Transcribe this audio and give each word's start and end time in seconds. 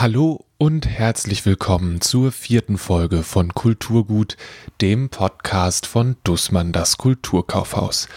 Hallo 0.00 0.44
und 0.58 0.86
herzlich 0.86 1.44
willkommen 1.44 2.00
zur 2.00 2.30
vierten 2.30 2.78
Folge 2.78 3.24
von 3.24 3.52
Kulturgut, 3.52 4.36
dem 4.80 5.08
Podcast 5.08 5.88
von 5.88 6.14
Dussmann 6.22 6.70
das 6.70 6.98
Kulturkaufhaus. 6.98 8.08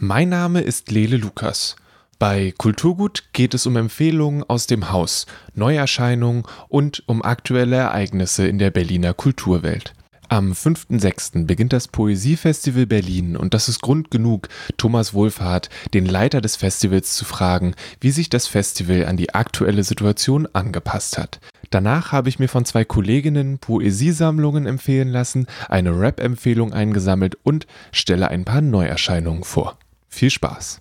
Mein 0.00 0.30
Name 0.30 0.62
ist 0.62 0.90
Lele 0.90 1.16
Lukas. 1.16 1.76
Bei 2.18 2.52
Kulturgut 2.58 3.32
geht 3.34 3.54
es 3.54 3.66
um 3.66 3.76
Empfehlungen 3.76 4.42
aus 4.42 4.66
dem 4.66 4.90
Haus, 4.90 5.26
Neuerscheinungen 5.54 6.42
und 6.66 7.04
um 7.06 7.22
aktuelle 7.22 7.76
Ereignisse 7.76 8.48
in 8.48 8.58
der 8.58 8.72
Berliner 8.72 9.14
Kulturwelt. 9.14 9.94
Am 10.30 10.52
5.6. 10.52 11.46
beginnt 11.46 11.72
das 11.72 11.88
Poesiefestival 11.88 12.84
Berlin 12.84 13.34
und 13.34 13.54
das 13.54 13.70
ist 13.70 13.80
Grund 13.80 14.10
genug, 14.10 14.48
Thomas 14.76 15.14
Wohlfahrt, 15.14 15.70
den 15.94 16.04
Leiter 16.04 16.42
des 16.42 16.56
Festivals, 16.56 17.14
zu 17.14 17.24
fragen, 17.24 17.74
wie 18.00 18.10
sich 18.10 18.28
das 18.28 18.46
Festival 18.46 19.06
an 19.06 19.16
die 19.16 19.34
aktuelle 19.34 19.82
Situation 19.84 20.46
angepasst 20.52 21.16
hat. 21.16 21.40
Danach 21.70 22.12
habe 22.12 22.28
ich 22.28 22.38
mir 22.38 22.48
von 22.48 22.66
zwei 22.66 22.84
Kolleginnen 22.84 23.58
Poesiesammlungen 23.58 24.66
empfehlen 24.66 25.08
lassen, 25.08 25.46
eine 25.68 25.98
Rap-Empfehlung 25.98 26.74
eingesammelt 26.74 27.38
und 27.42 27.66
stelle 27.90 28.28
ein 28.28 28.44
paar 28.44 28.60
Neuerscheinungen 28.60 29.44
vor. 29.44 29.78
Viel 30.08 30.30
Spaß! 30.30 30.80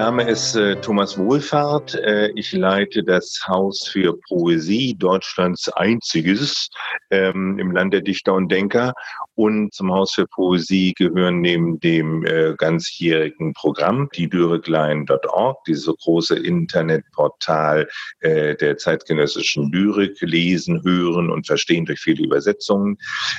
Name 0.00 0.22
ist 0.22 0.56
äh, 0.56 0.76
Thomas 0.76 1.18
Wohlfahrt. 1.18 1.94
Äh, 1.94 2.28
ich 2.34 2.52
leite 2.52 3.04
das 3.04 3.44
Haus 3.46 3.86
für 3.86 4.18
Poesie, 4.28 4.94
Deutschlands 4.94 5.68
einziges 5.68 6.70
ähm, 7.10 7.58
im 7.58 7.70
Land 7.72 7.92
der 7.92 8.00
Dichter 8.00 8.32
und 8.32 8.50
Denker. 8.50 8.94
Und 9.40 9.72
zum 9.72 9.90
Haus 9.90 10.12
für 10.12 10.26
Poesie 10.26 10.92
gehören 10.92 11.40
neben 11.40 11.80
dem 11.80 12.26
äh, 12.26 12.54
ganzjährigen 12.58 13.54
Programm 13.54 14.10
die 14.14 14.26
lyriklein.org, 14.26 15.64
dieses 15.64 15.96
große 15.96 16.36
Internetportal 16.36 17.88
äh, 18.18 18.54
der 18.54 18.76
zeitgenössischen 18.76 19.72
Lyrik, 19.72 20.20
lesen, 20.20 20.82
hören 20.84 21.30
und 21.30 21.46
verstehen 21.46 21.86
durch 21.86 22.00
viele 22.00 22.22
Übersetzungen. 22.22 22.98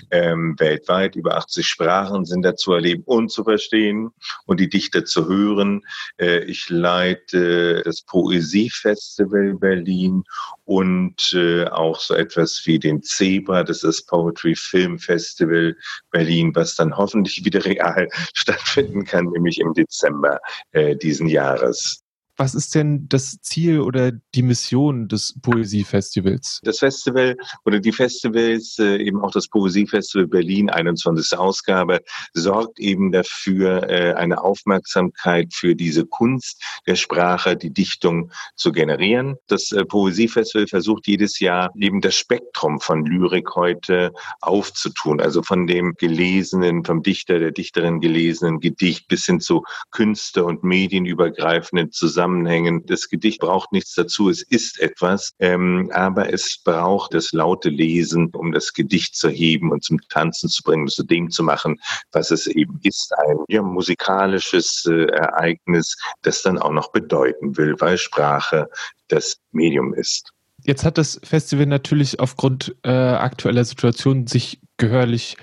Ähm, 0.10 0.56
weltweit 0.58 1.16
über 1.16 1.38
80 1.38 1.68
Sprachen 1.68 2.26
sind 2.26 2.42
da 2.42 2.56
zu 2.56 2.74
erleben 2.74 3.04
und 3.06 3.32
zu 3.32 3.44
verstehen 3.44 4.10
und 4.48 4.60
die 4.60 4.70
Dichter 4.70 5.06
zu 5.06 5.30
hören. 5.30 5.84
Äh, 6.18 6.46
ich 6.46 6.68
leite 6.70 7.84
das 7.86 8.02
Poesiefestival 8.02 9.54
Berlin 9.54 10.24
und 10.66 11.38
auch 11.72 12.00
so 12.00 12.14
etwas 12.14 12.62
wie 12.66 12.80
den 12.80 13.04
Zebra, 13.04 13.64
das 13.64 13.84
ist 13.84 14.08
Poetry 14.08 14.56
Film 14.56 14.98
Festival 14.98 15.76
Berlin, 16.12 16.52
was 16.56 16.76
dann 16.76 16.98
hoffentlich 16.98 17.44
wieder 17.46 17.64
real 17.66 18.08
stattfinden 18.34 19.06
kann, 19.06 19.26
nämlich 19.26 19.60
im 19.60 19.74
Dezember 19.74 20.40
äh, 20.72 20.96
diesen 20.96 21.28
Jahres. 21.28 22.04
Was 22.42 22.56
ist 22.56 22.74
denn 22.74 23.08
das 23.08 23.40
Ziel 23.42 23.82
oder 23.82 24.12
die 24.34 24.42
Mission 24.42 25.08
des 25.08 25.36
Poesiefestivals? 25.44 26.60
Das 26.64 26.80
Festival 26.80 27.38
oder 27.66 27.80
die 27.80 27.92
Festivals, 27.92 28.80
äh, 28.80 28.98
eben 28.98 29.22
auch 29.22 29.30
das 29.30 29.48
Poesiefestival 29.48 30.26
Berlin, 30.26 30.72
21. 30.72 31.38
Ausgabe, 31.38 32.00
sorgt 32.34 32.80
eben 32.80 33.12
dafür, 33.12 33.88
äh, 33.88 34.14
eine 34.16 34.44
Aufmerksamkeit 34.44 35.54
für 35.54 35.76
diese 35.76 36.08
Kunst 36.08 36.64
der 36.88 36.96
Sprache, 36.96 37.56
die 37.56 37.70
Dichtung 37.70 38.32
zu 38.56 38.72
generieren. 38.72 39.36
Das 39.46 39.72
äh, 39.72 39.86
Poesiefestival 39.86 40.66
versucht 40.66 41.06
jedes 41.06 41.40
Jahr 41.40 41.70
eben 41.76 42.02
das 42.02 42.16
Spektrum 42.16 42.80
von 42.80 43.06
Lyrik 43.06 43.54
heute 43.54 44.14
aufzutun, 44.40 45.22
also 45.22 45.44
von 45.44 45.68
dem 45.68 45.94
gelesenen, 45.94 46.86
vom 46.86 47.04
Dichter, 47.04 47.38
der 47.38 47.52
Dichterin 47.52 48.00
gelesenen 48.00 48.60
Gedicht 48.60 49.08
bis 49.08 49.28
hin 49.28 49.40
zu 49.40 49.62
Künste- 49.92 50.44
und 50.44 50.64
medienübergreifenden 50.64 51.92
Zusammenhängen 51.92 52.31
Zusammenhängen. 52.32 52.86
Das 52.86 53.10
Gedicht 53.10 53.42
braucht 53.42 53.72
nichts 53.72 53.94
dazu, 53.94 54.30
es 54.30 54.42
ist 54.42 54.80
etwas, 54.80 55.34
ähm, 55.40 55.92
aber 55.94 56.34
es 56.34 56.60
braucht 56.64 57.14
das 57.14 57.32
laute 57.32 57.70
Lesen, 57.70 58.30
um 58.34 58.52
das 58.52 58.74
Gedicht 58.74 59.16
zu 59.16 59.30
heben 59.30 59.72
und 59.72 59.84
zum 59.84 60.00
Tanzen 60.10 60.50
zu 60.50 60.64
bringen, 60.64 60.88
zu 60.88 61.04
dem 61.04 61.30
zu 61.30 61.44
machen, 61.44 61.80
was 62.12 62.32
es 62.32 62.48
eben 62.48 62.80
ist, 62.84 63.14
ein 63.28 63.38
ja, 63.50 63.62
musikalisches 63.62 64.86
äh, 64.90 65.06
Ereignis, 65.06 65.98
das 66.22 66.42
dann 66.42 66.58
auch 66.58 66.72
noch 66.72 66.92
bedeuten 66.92 67.58
will, 67.58 67.76
weil 67.80 67.98
Sprache 67.98 68.70
das 69.10 69.38
Medium 69.52 69.94
ist. 69.94 70.32
Jetzt 70.64 70.86
hat 70.86 70.98
das 70.98 71.20
Festival 71.24 71.66
natürlich 71.66 72.20
aufgrund 72.20 72.76
äh, 72.84 72.92
aktueller 72.92 73.66
Situation 73.66 74.28
sich 74.28 74.60
gehörlich 74.78 75.36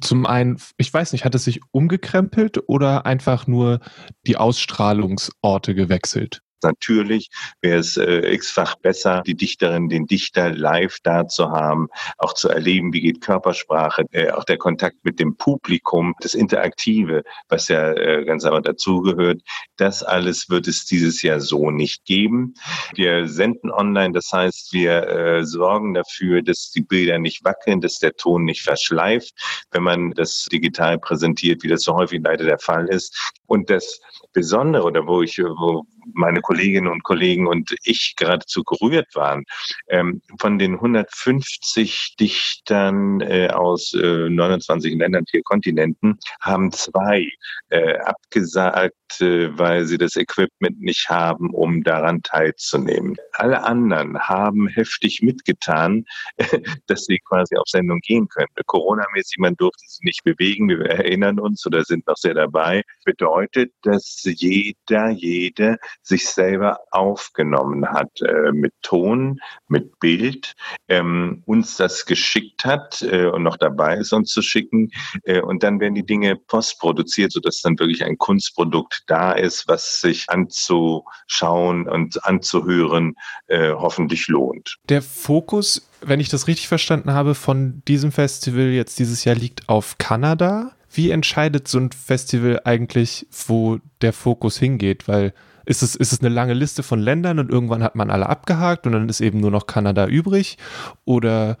zum 0.00 0.26
einen, 0.26 0.58
ich 0.76 0.92
weiß 0.92 1.12
nicht, 1.12 1.24
hat 1.24 1.34
es 1.34 1.44
sich 1.44 1.60
umgekrempelt 1.72 2.68
oder 2.68 3.06
einfach 3.06 3.46
nur 3.46 3.80
die 4.26 4.36
Ausstrahlungsorte 4.36 5.74
gewechselt? 5.74 6.42
Natürlich 6.62 7.28
wäre 7.60 7.78
es 7.78 7.96
äh, 7.96 8.32
x-fach 8.34 8.76
besser, 8.76 9.22
die 9.26 9.34
Dichterin, 9.34 9.88
den 9.88 10.06
Dichter 10.06 10.50
live 10.50 10.98
da 11.02 11.26
zu 11.26 11.50
haben, 11.50 11.88
auch 12.18 12.34
zu 12.34 12.48
erleben, 12.48 12.92
wie 12.92 13.00
geht 13.00 13.20
Körpersprache, 13.20 14.04
äh, 14.12 14.30
auch 14.30 14.44
der 14.44 14.58
Kontakt 14.58 14.96
mit 15.04 15.20
dem 15.20 15.36
Publikum, 15.36 16.14
das 16.20 16.34
Interaktive, 16.34 17.22
was 17.48 17.68
ja 17.68 17.92
äh, 17.92 18.24
ganz 18.24 18.44
einfach 18.44 18.62
dazugehört. 18.62 19.42
Das 19.76 20.02
alles 20.02 20.48
wird 20.48 20.68
es 20.68 20.84
dieses 20.84 21.22
Jahr 21.22 21.40
so 21.40 21.70
nicht 21.70 22.04
geben. 22.04 22.54
Wir 22.94 23.28
senden 23.28 23.70
online, 23.70 24.12
das 24.12 24.30
heißt, 24.32 24.72
wir 24.72 25.08
äh, 25.08 25.44
sorgen 25.44 25.94
dafür, 25.94 26.42
dass 26.42 26.70
die 26.70 26.82
Bilder 26.82 27.18
nicht 27.18 27.44
wackeln, 27.44 27.80
dass 27.80 27.98
der 27.98 28.14
Ton 28.14 28.44
nicht 28.44 28.62
verschleift, 28.62 29.32
wenn 29.70 29.82
man 29.82 30.10
das 30.12 30.46
digital 30.50 30.98
präsentiert, 30.98 31.62
wie 31.62 31.68
das 31.68 31.82
so 31.82 31.94
häufig 31.94 32.20
leider 32.22 32.44
der 32.44 32.58
Fall 32.58 32.88
ist. 32.88 33.32
Und 33.46 33.70
das 33.70 34.00
Besondere 34.32 34.84
oder 34.84 35.06
wo 35.06 35.22
ich, 35.22 35.38
wo 35.38 35.84
meine 36.12 36.40
Kolleginnen 36.40 36.88
und 36.88 37.02
Kollegen 37.02 37.46
und 37.46 37.74
ich 37.84 38.14
geradezu 38.16 38.62
gerührt 38.64 39.14
waren, 39.14 39.44
ähm, 39.88 40.22
von 40.38 40.58
den 40.58 40.74
150 40.74 42.16
Dichtern 42.18 43.20
äh, 43.20 43.48
aus 43.48 43.94
äh, 43.94 44.28
29 44.28 44.94
Ländern, 44.94 45.24
vier 45.30 45.42
Kontinenten, 45.42 46.18
haben 46.40 46.72
zwei 46.72 47.28
äh, 47.70 47.96
abgesagt, 47.98 49.20
äh, 49.20 49.56
weil 49.58 49.84
sie 49.84 49.98
das 49.98 50.16
Equipment 50.16 50.80
nicht 50.80 51.08
haben, 51.08 51.50
um 51.54 51.82
daran 51.82 52.22
teilzunehmen. 52.22 53.16
Alle 53.32 53.62
anderen 53.64 54.18
haben 54.18 54.68
heftig 54.68 55.22
mitgetan, 55.22 56.04
dass 56.86 57.04
sie 57.04 57.18
quasi 57.18 57.56
auf 57.56 57.68
Sendung 57.68 58.00
gehen 58.00 58.28
können. 58.28 58.48
Corona-mäßig, 58.66 59.38
man 59.38 59.56
durfte 59.56 59.84
sie 59.86 60.04
nicht 60.04 60.24
bewegen, 60.24 60.68
wir 60.68 60.86
erinnern 60.86 61.38
uns 61.38 61.66
oder 61.66 61.84
sind 61.84 62.06
noch 62.06 62.16
sehr 62.16 62.34
dabei, 62.34 62.82
bedeutet, 63.04 63.72
dass 63.82 64.22
jeder, 64.24 65.10
jede 65.10 65.78
sich 66.02 66.28
selber 66.28 66.80
aufgenommen 66.90 67.86
hat, 67.88 68.20
äh, 68.22 68.52
mit 68.52 68.72
Ton, 68.82 69.38
mit 69.68 69.98
Bild, 70.00 70.54
ähm, 70.88 71.42
uns 71.46 71.76
das 71.76 72.06
geschickt 72.06 72.64
hat 72.64 73.02
äh, 73.02 73.26
und 73.26 73.42
noch 73.42 73.56
dabei 73.56 73.96
ist, 73.96 74.12
uns 74.12 74.30
zu 74.30 74.42
schicken. 74.42 74.90
Äh, 75.24 75.40
und 75.40 75.62
dann 75.62 75.80
werden 75.80 75.94
die 75.94 76.06
Dinge 76.06 76.36
postproduziert, 76.36 77.32
sodass 77.32 77.60
dann 77.60 77.78
wirklich 77.78 78.04
ein 78.04 78.18
Kunstprodukt 78.18 79.02
da 79.06 79.32
ist, 79.32 79.68
was 79.68 80.00
sich 80.00 80.28
anzuschauen 80.28 81.88
und 81.88 82.24
anzuhören 82.24 83.14
äh, 83.46 83.72
hoffentlich 83.72 84.28
lohnt. 84.28 84.78
Der 84.88 85.02
Fokus, 85.02 85.88
wenn 86.00 86.20
ich 86.20 86.28
das 86.28 86.46
richtig 86.46 86.68
verstanden 86.68 87.12
habe, 87.12 87.34
von 87.34 87.82
diesem 87.88 88.12
Festival 88.12 88.68
jetzt 88.68 88.98
dieses 88.98 89.24
Jahr 89.24 89.36
liegt 89.36 89.68
auf 89.68 89.98
Kanada. 89.98 90.72
Wie 90.90 91.10
entscheidet 91.10 91.68
so 91.68 91.78
ein 91.78 91.90
Festival 91.90 92.60
eigentlich, 92.64 93.26
wo 93.46 93.78
der 94.02 94.12
Fokus 94.12 94.58
hingeht? 94.58 95.08
Weil 95.08 95.32
ist 95.64 95.82
es, 95.82 95.94
ist 95.94 96.12
es 96.12 96.20
eine 96.20 96.28
lange 96.28 96.54
Liste 96.54 96.82
von 96.82 96.98
Ländern 96.98 97.38
und 97.38 97.50
irgendwann 97.50 97.82
hat 97.82 97.94
man 97.94 98.10
alle 98.10 98.28
abgehakt 98.28 98.86
und 98.86 98.92
dann 98.92 99.08
ist 99.08 99.20
eben 99.20 99.40
nur 99.40 99.50
noch 99.50 99.66
Kanada 99.66 100.06
übrig? 100.06 100.58
Oder 101.04 101.56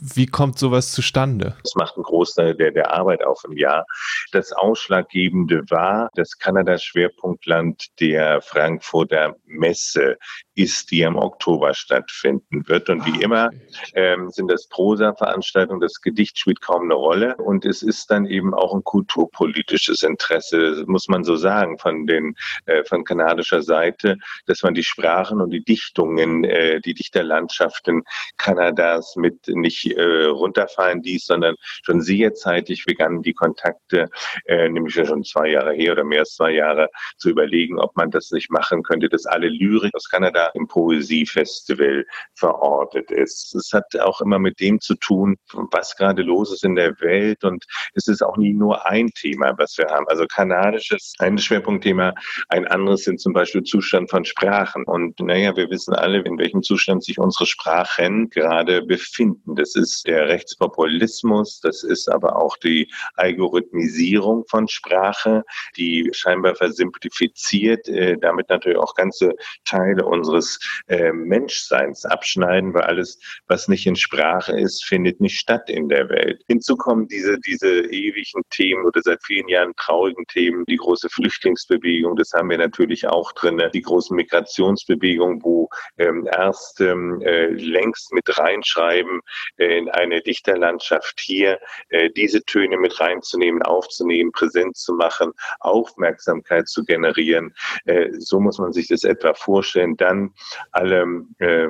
wie 0.00 0.26
kommt 0.26 0.58
sowas 0.58 0.92
zustande? 0.92 1.56
Das 1.62 1.74
macht 1.74 1.96
einen 1.96 2.04
Großteil 2.04 2.54
der, 2.54 2.70
der 2.70 2.92
Arbeit 2.92 3.24
auf 3.24 3.42
im 3.44 3.56
Jahr. 3.56 3.84
Das 4.32 4.52
Ausschlaggebende 4.52 5.62
war, 5.70 6.08
dass 6.14 6.38
Kanada 6.38 6.78
Schwerpunktland 6.78 7.86
der 8.00 8.40
Frankfurter 8.40 9.36
Messe 9.46 10.16
ist, 10.54 10.90
die 10.90 11.02
im 11.02 11.16
Oktober 11.16 11.74
stattfinden 11.74 12.66
wird. 12.68 12.88
Und 12.88 13.06
wie 13.06 13.20
ah, 13.20 13.24
immer 13.24 13.50
ähm, 13.94 14.30
sind 14.30 14.50
das 14.50 14.68
Prosa-Veranstaltungen, 14.68 15.80
das 15.80 16.00
Gedicht 16.00 16.38
spielt 16.38 16.60
kaum 16.60 16.84
eine 16.84 16.94
Rolle. 16.94 17.36
Und 17.36 17.64
es 17.64 17.82
ist 17.82 18.10
dann 18.10 18.26
eben 18.26 18.54
auch 18.54 18.74
ein 18.74 18.84
kulturpolitisches 18.84 20.02
Interesse, 20.02 20.84
muss 20.86 21.08
man 21.08 21.24
so 21.24 21.36
sagen. 21.36 21.78
von 21.78 22.06
den 22.06 22.34
äh, 22.66 22.84
von 22.84 23.04
kanadischer 23.04 23.62
Seite, 23.62 24.18
dass 24.46 24.62
man 24.62 24.74
die 24.74 24.84
Sprachen 24.84 25.40
und 25.40 25.50
die 25.50 25.64
Dichtungen, 25.64 26.44
äh, 26.44 26.80
die 26.80 26.94
Dichterlandschaften 26.94 28.02
Kanadas 28.36 29.14
mit 29.16 29.46
nicht 29.68 29.86
äh, 29.96 30.24
runterfallen 30.24 31.02
ließ, 31.02 31.26
sondern 31.26 31.54
schon 31.84 32.00
sehr 32.00 32.34
zeitig 32.34 32.84
begannen 32.86 33.22
die 33.22 33.34
Kontakte, 33.34 34.08
äh, 34.46 34.68
nämlich 34.68 34.94
schon 34.94 35.24
zwei 35.24 35.48
Jahre 35.50 35.72
her 35.74 35.92
oder 35.92 36.04
mehr 36.04 36.20
als 36.20 36.34
zwei 36.34 36.52
Jahre, 36.52 36.88
zu 37.16 37.30
überlegen, 37.30 37.78
ob 37.78 37.96
man 37.96 38.10
das 38.10 38.30
nicht 38.30 38.50
machen 38.50 38.82
könnte, 38.82 39.08
dass 39.08 39.26
alle 39.26 39.48
Lyrik 39.48 39.94
aus 39.94 40.08
Kanada 40.08 40.50
im 40.54 40.66
Poesiefestival 40.66 42.04
verortet 42.34 43.10
ist. 43.10 43.54
Es 43.54 43.72
hat 43.72 43.96
auch 44.00 44.20
immer 44.20 44.38
mit 44.38 44.60
dem 44.60 44.80
zu 44.80 44.94
tun, 44.94 45.36
was 45.72 45.96
gerade 45.96 46.22
los 46.22 46.52
ist 46.52 46.64
in 46.64 46.74
der 46.74 47.00
Welt 47.00 47.44
und 47.44 47.64
es 47.94 48.08
ist 48.08 48.22
auch 48.22 48.36
nie 48.36 48.54
nur 48.54 48.86
ein 48.86 49.08
Thema, 49.10 49.54
was 49.58 49.76
wir 49.78 49.86
haben. 49.86 50.06
Also 50.08 50.26
kanadisches 50.26 51.14
ein 51.18 51.38
Schwerpunktthema, 51.38 52.14
ein 52.48 52.66
anderes 52.66 53.04
sind 53.04 53.20
zum 53.20 53.32
Beispiel 53.32 53.62
Zustand 53.62 54.10
von 54.10 54.24
Sprachen. 54.24 54.84
Und 54.84 55.18
naja, 55.20 55.56
wir 55.56 55.70
wissen 55.70 55.94
alle, 55.94 56.20
in 56.20 56.38
welchem 56.38 56.62
Zustand 56.62 57.04
sich 57.04 57.18
unsere 57.18 57.46
Sprachen 57.46 58.30
gerade 58.30 58.82
befinden. 58.82 59.47
Das 59.54 59.74
ist 59.76 60.06
der 60.06 60.28
Rechtspopulismus, 60.28 61.60
das 61.60 61.82
ist 61.82 62.08
aber 62.08 62.36
auch 62.36 62.56
die 62.56 62.90
Algorithmisierung 63.14 64.44
von 64.48 64.68
Sprache, 64.68 65.44
die 65.76 66.10
scheinbar 66.12 66.54
versimplifiziert, 66.54 67.88
äh, 67.88 68.16
damit 68.18 68.48
natürlich 68.48 68.78
auch 68.78 68.94
ganze 68.94 69.34
Teile 69.64 70.04
unseres 70.04 70.58
äh, 70.88 71.12
Menschseins 71.12 72.04
abschneiden, 72.04 72.74
weil 72.74 72.82
alles, 72.82 73.18
was 73.46 73.68
nicht 73.68 73.86
in 73.86 73.96
Sprache 73.96 74.58
ist, 74.58 74.84
findet 74.84 75.20
nicht 75.20 75.38
statt 75.38 75.70
in 75.70 75.88
der 75.88 76.08
Welt. 76.08 76.42
Hinzu 76.48 76.76
kommen 76.76 77.08
diese, 77.08 77.38
diese 77.40 77.68
ewigen 77.68 78.42
Themen 78.50 78.84
oder 78.84 79.00
seit 79.02 79.22
vielen 79.24 79.48
Jahren 79.48 79.72
traurigen 79.76 80.26
Themen, 80.26 80.64
die 80.66 80.76
große 80.76 81.08
Flüchtlingsbewegung, 81.08 82.16
das 82.16 82.32
haben 82.32 82.50
wir 82.50 82.58
natürlich 82.58 83.06
auch 83.06 83.32
drin, 83.32 83.62
die 83.72 83.82
großen 83.82 84.14
Migrationsbewegungen, 84.16 85.42
wo 85.42 85.68
ähm, 85.98 86.28
erst 86.30 86.80
ähm, 86.80 87.20
äh, 87.22 87.46
längst 87.46 88.12
mit 88.12 88.38
reinschreiben 88.38 89.20
in 89.56 89.88
eine 89.90 90.20
Dichterlandschaft 90.20 91.20
hier, 91.20 91.58
äh, 91.88 92.10
diese 92.10 92.42
Töne 92.44 92.78
mit 92.78 92.98
reinzunehmen, 93.00 93.62
aufzunehmen, 93.62 94.32
präsent 94.32 94.76
zu 94.76 94.94
machen, 94.94 95.32
Aufmerksamkeit 95.60 96.68
zu 96.68 96.84
generieren. 96.84 97.54
Äh, 97.84 98.10
so 98.18 98.40
muss 98.40 98.58
man 98.58 98.72
sich 98.72 98.88
das 98.88 99.04
etwa 99.04 99.34
vorstellen. 99.34 99.96
Dann 99.96 100.32
alle 100.72 101.24
äh, 101.38 101.68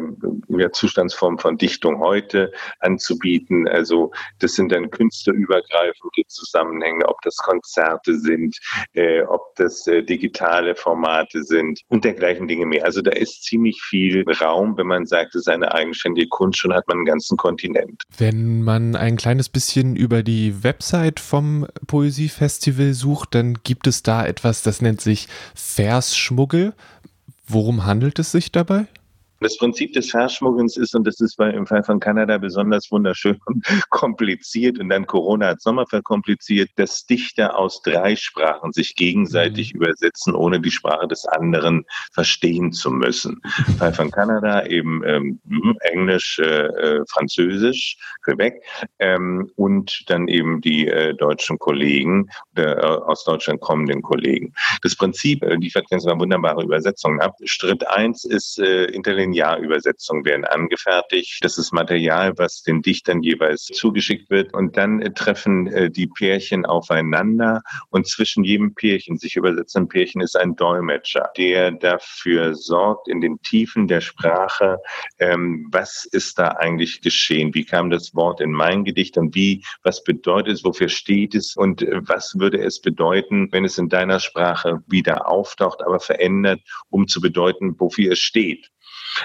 ja, 0.49 0.73
Zustandsformen 0.73 1.39
von 1.39 1.59
Dichtung 1.59 2.01
heute 2.01 2.53
anzubieten. 2.81 3.69
Also 3.69 4.13
das 4.39 4.55
sind 4.55 4.73
dann 4.73 4.91
künstlerübergreifende 4.91 6.23
Zusammenhänge, 6.29 7.07
ob 7.09 7.21
das 7.23 7.37
Konzerte 7.37 8.19
sind, 8.19 8.59
äh, 8.95 9.23
ob 9.23 9.55
das 9.57 9.87
äh, 9.87 10.03
digitale 10.03 10.75
Formate 10.75 11.43
sind 11.43 11.81
und 11.89 12.05
dergleichen 12.05 12.49
Dinge 12.49 12.67
mehr. 12.67 12.85
Also 12.85 13.03
da 13.03 13.13
ist 13.13 13.45
ziemlich 13.45 13.83
viel 13.83 14.25
Raum, 14.41 14.77
wenn 14.77 14.87
man 14.87 15.07
sagt, 15.07 15.35
es 15.35 15.43
ist 15.43 15.49
eine 15.49 15.73
eigenständige 15.73 16.29
Kunst, 16.29 16.59
schon 16.59 16.75
hat 16.75 16.87
man 16.89 16.99
einen 16.99 17.07
ganzen 17.07 17.37
Kontinent. 17.37 17.58
Wenn 18.17 18.63
man 18.63 18.97
ein 18.97 19.17
kleines 19.17 19.49
bisschen 19.49 19.97
über 19.97 20.23
die 20.23 20.63
Website 20.63 21.21
vom 21.21 21.67
Poesiefestival 21.87 22.95
sucht, 22.95 23.35
dann 23.35 23.55
gibt 23.63 23.87
es 23.87 24.03
da 24.03 24.27
etwas, 24.27 24.63
das 24.63 24.81
nennt 24.81 25.01
sich 25.01 25.29
Versschmuggel. 25.55 26.75
Worum 27.47 27.85
handelt 27.87 28.19
es 28.19 28.33
sich 28.33 28.53
dabei? 28.53 28.87
Das 29.41 29.57
Prinzip 29.57 29.93
des 29.93 30.11
Verschmuggelns 30.11 30.77
ist, 30.77 30.95
und 30.97 31.07
das 31.07 31.21
ist 31.21 31.37
bei, 31.37 31.51
im 31.51 31.67
Fall 31.67 31.85
von 31.85 32.01
Kanada 32.01 32.39
besonders 32.39 32.91
wunderschön 32.91 33.39
und 33.47 33.65
kompliziert, 33.91 34.79
und 34.79 34.89
dann 34.89 35.07
Corona 35.07 35.49
hat 35.49 35.61
Sommer 35.61 35.87
verkompliziert, 35.87 36.71
dass 36.77 37.07
Dichter 37.07 37.57
aus 37.57 37.83
drei 37.83 38.17
Sprachen 38.17 38.73
sich 38.73 38.97
gegenseitig 38.97 39.75
mhm. 39.75 39.83
übersetzen, 39.83 40.35
ohne 40.35 40.61
die 40.61 40.73
Sprache 40.73 41.07
des 41.07 41.25
anderen 41.25 41.85
verstehen 42.13 42.73
zu 42.73 42.91
müssen. 42.91 43.41
Im 43.69 43.75
Fall 43.75 43.95
von 43.95 44.11
Kanada 44.11 44.67
eben 44.67 45.03
ähm, 45.05 45.41
Englisch, 45.81 46.41
äh, 46.41 46.67
äh, 46.67 47.05
Französisch, 47.09 47.97
Quebec, 48.25 48.63
ähm, 48.99 49.51
und 49.55 50.03
dann 50.09 50.27
eben 50.27 50.61
die 50.61 50.89
äh, 50.89 51.15
deutschen 51.15 51.59
Kollegen, 51.59 52.29
äh, 52.57 52.75
aus 52.75 53.25
Deutschland 53.25 53.61
kommenden 53.61 54.03
Kollegen. 54.03 54.53
Das 54.83 54.97
Prinzip 54.97 55.45
äh, 55.45 55.55
liefert 55.55 55.89
ganz 55.91 56.05
wunderbare 56.05 56.65
Übersetzungen 56.65 57.21
ab. 57.21 57.37
Schritt 57.45 57.87
eins 57.87 58.25
ist 58.25 58.59
äh, 58.59 58.87
Intelligenz 58.87 59.28
Linearübersetzungen 59.29 60.25
werden 60.25 60.45
angefertigt. 60.45 61.39
Das 61.43 61.59
ist 61.59 61.73
Material, 61.73 62.33
was 62.37 62.63
den 62.63 62.83
Dichtern 62.83 63.23
jeweils 63.23 63.65
zugeschickt 63.65 64.31
wird. 64.31 64.55
Und 64.55 64.77
dann 64.77 65.01
äh, 65.03 65.13
treffen 65.13 65.67
äh, 65.69 65.91
die 65.91 66.07
Pärchen 66.07 66.67
aufeinander 66.67 67.63
und 67.91 68.07
zwischen 68.07 68.45
jedem 68.45 68.75
Pärchen, 68.75 69.19
sich 69.19 69.37
übersetzenden 69.37 69.89
Pärchen, 69.89 70.21
ist 70.21 70.37
ein 70.37 70.57
Dolmetscher, 70.57 71.31
der 71.37 71.73
dafür 71.73 72.55
sorgt, 72.55 73.09
in 73.09 73.21
den 73.21 73.41
Tiefen 73.43 73.89
der 73.89 74.01
Sprache, 74.01 74.79
ähm, 75.19 75.69
was 75.71 76.07
ist 76.11 76.39
da 76.39 76.49
eigentlich 76.49 77.01
geschehen? 77.01 77.55
Wie 77.55 77.65
kam 77.65 77.91
das 77.91 78.15
Wort 78.15 78.41
in 78.41 78.53
mein 78.53 78.85
Gedicht 78.85 79.17
und 79.19 79.35
wie, 79.35 79.65
was 79.83 80.03
bedeutet 80.03 80.55
es, 80.55 80.65
wofür 80.65 80.89
steht 80.89 81.35
es 81.35 81.57
und 81.57 81.83
äh, 81.83 82.01
was 82.07 82.39
würde 82.39 82.59
es 82.63 82.81
bedeuten, 82.81 83.49
wenn 83.53 83.65
es 83.65 83.79
in 83.79 83.89
deiner 83.89 84.21
Sprache 84.21 84.83
wieder 84.87 85.29
auftaucht, 85.31 85.83
aber 85.83 86.01
verändert, 86.01 86.61
um 86.91 87.07
zu 87.07 87.21
bedeuten, 87.21 87.75
wofür 87.79 88.13
es 88.13 88.19
steht. 88.19 88.71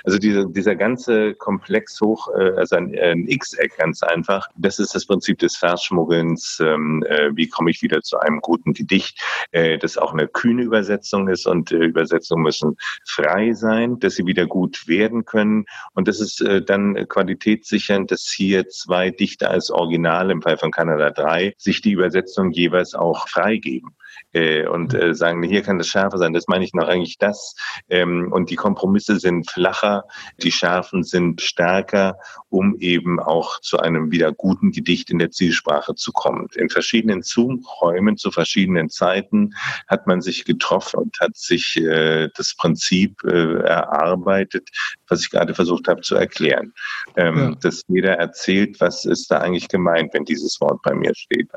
Also 0.04 0.18
diese, 0.18 0.48
dieser 0.50 0.76
ganze 0.76 1.34
Komplex 1.36 2.00
hoch, 2.02 2.30
äh, 2.38 2.52
also 2.58 2.76
ein, 2.76 2.98
ein 2.98 3.28
X-Eck 3.28 3.78
ganz 3.78 4.04
einfach, 4.04 4.48
das 4.56 4.80
ist 4.80 4.96
das 4.96 5.06
Prinzip 5.06 5.40
des 5.40 5.56
Verschmuggelns. 5.56 6.60
Ähm, 6.62 7.04
äh, 7.08 7.32
wie 7.36 7.48
komme 7.48 7.72
ich 7.72 7.82
wieder 7.82 8.02
zu 8.02 8.20
einem 8.20 8.40
guten 8.42 8.74
Gedicht, 8.74 9.20
äh, 9.52 9.78
das 9.78 9.98
auch 9.98 10.14
eine 10.14 10.28
kühne 10.28 10.64
Übersetzung 10.64 11.28
ist 11.28 11.48
und 11.48 11.72
äh, 11.72 11.78
Übersetzungen 11.78 12.44
müssen 12.44 12.78
frei 13.06 13.54
sein, 13.54 14.00
dass 14.00 14.16
sie 14.16 14.26
wieder 14.26 14.46
gut 14.46 14.88
werden 14.88 15.26
können. 15.26 15.66
Und 15.94 16.08
das 16.08 16.20
ist 16.20 16.42
äh, 16.42 16.62
dann 16.62 17.08
qualitätssichernd, 17.08 18.12
dass 18.12 18.34
hier 18.36 18.68
zwei 18.70 19.12
Dichter 19.12 19.50
als 19.50 19.70
Original 19.70 20.32
im 20.32 20.42
Fall 20.42 20.58
von 20.58 20.72
Kanada 20.72 21.12
3 21.12 21.54
sich 21.58 21.82
die 21.82 21.92
Übersetzung 21.92 22.52
jeweils 22.52 22.94
auch 22.96 23.28
freigeben 23.28 23.96
äh, 24.34 24.68
und 24.68 24.94
äh, 24.94 25.14
sagen, 25.14 25.44
hier 25.44 25.62
kann 25.62 25.78
das 25.78 25.88
schärfer 25.88 26.18
sein, 26.18 26.34
das 26.34 26.48
meine 26.48 26.66
ich 26.66 26.74
noch 26.74 26.88
eigentlich 26.88 27.18
das. 27.18 27.56
Ähm, 27.90 28.32
und 28.32 28.50
die 28.50 28.56
Kompromisse 28.56 29.20
sind 29.20 29.56
flacher, 29.74 30.06
die 30.42 30.52
Schärfen 30.52 31.04
sind 31.04 31.42
stärker, 31.42 32.18
um 32.50 32.76
eben 32.80 33.20
auch 33.20 33.60
zu 33.62 33.80
einem 33.80 34.12
wieder 34.12 34.32
guten 34.32 34.72
Gedicht 34.72 35.10
in 35.10 35.20
der 35.20 35.32
Zielsprache 35.32 35.96
zu 35.96 36.12
kommen. 36.12 36.48
In 36.56 36.70
verschiedenen 36.70 37.24
Zoom-Räumen 37.24 38.18
zu 38.18 38.32
verschiedenen 38.32 38.90
Zeiten 38.90 39.54
hat 39.88 40.08
man 40.08 40.22
sich 40.22 40.46
getroffen 40.46 41.00
und 41.00 41.20
hat 41.20 41.36
sich 41.36 41.78
äh, 41.78 42.30
das 42.36 42.56
Prinzip 42.56 43.24
äh, 43.24 43.60
erarbeitet, 43.62 44.70
was 45.08 45.22
ich 45.22 45.32
gerade 45.32 45.54
versucht 45.54 45.88
habe 45.88 46.02
zu 46.02 46.16
erklären. 46.16 46.74
Ähm, 47.16 47.38
ja. 47.38 47.56
Dass 47.62 47.84
jeder 47.88 48.14
erzählt, 48.14 48.80
was 48.80 49.06
ist 49.06 49.32
da 49.32 49.40
eigentlich 49.40 49.68
gemeint, 49.68 50.14
wenn 50.14 50.26
dieses 50.26 50.60
Wort 50.62 50.82
bei 50.84 50.94
mir 50.94 51.14
steht. 51.16 51.50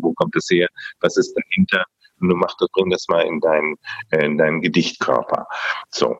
Wo 0.00 0.12
kommt 0.14 0.36
es 0.36 0.48
her? 0.50 0.68
Was 1.00 1.16
ist 1.16 1.34
dahinter? 1.34 1.84
und 2.20 2.28
du 2.28 2.36
machst 2.36 2.60
das, 2.60 2.68
bring 2.72 2.90
das 2.90 3.06
mal 3.08 3.22
in 3.22 3.40
deinen, 3.40 3.76
äh, 4.10 4.24
in 4.26 4.38
deinen 4.38 4.60
Gedichtkörper. 4.60 5.46
So. 5.88 6.18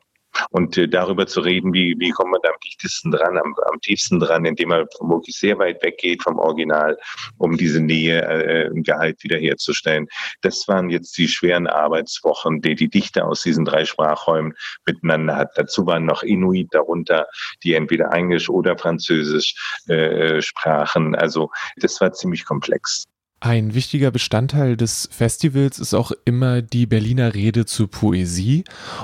Und 0.49 0.77
äh, 0.77 0.87
darüber 0.87 1.27
zu 1.27 1.41
reden, 1.41 1.73
wie, 1.73 1.95
wie 1.99 2.09
kommt 2.11 2.31
man 2.31 2.39
da 2.43 2.49
am 2.49 2.59
dichtesten 2.63 3.11
dran, 3.11 3.37
am, 3.37 3.55
am 3.71 3.79
tiefsten 3.81 4.19
dran, 4.19 4.45
indem 4.45 4.69
man 4.69 4.85
wirklich 5.01 5.37
sehr 5.37 5.57
weit 5.59 5.83
weggeht 5.83 6.23
vom 6.23 6.39
Original, 6.39 6.97
um 7.37 7.57
diese 7.57 7.79
Nähe 7.81 8.21
äh, 8.21 8.67
im 8.67 8.83
Gehalt 8.83 9.23
wiederherzustellen. 9.23 10.07
Das 10.41 10.67
waren 10.67 10.89
jetzt 10.89 11.17
die 11.17 11.27
schweren 11.27 11.67
Arbeitswochen, 11.67 12.61
die 12.61 12.75
die 12.75 12.89
Dichter 12.89 13.27
aus 13.27 13.41
diesen 13.43 13.65
drei 13.65 13.85
Sprachräumen 13.85 14.53
miteinander 14.85 15.35
hat. 15.35 15.51
Dazu 15.55 15.85
waren 15.85 16.05
noch 16.05 16.23
Inuit 16.23 16.67
darunter, 16.71 17.27
die 17.63 17.73
entweder 17.73 18.11
Englisch 18.11 18.49
oder 18.49 18.77
Französisch 18.77 19.55
äh, 19.87 20.41
sprachen. 20.41 21.15
Also 21.15 21.49
das 21.77 21.99
war 22.01 22.13
ziemlich 22.13 22.45
komplex. 22.45 23.05
Ein 23.43 23.73
wichtiger 23.73 24.11
Bestandteil 24.11 24.77
des 24.77 25.09
Festivals 25.11 25.79
ist 25.79 25.95
auch 25.95 26.11
immer 26.25 26.61
die 26.61 26.85
Berliner 26.85 27.33
Rede 27.33 27.65
zur 27.65 27.89
Poesie 27.89 28.63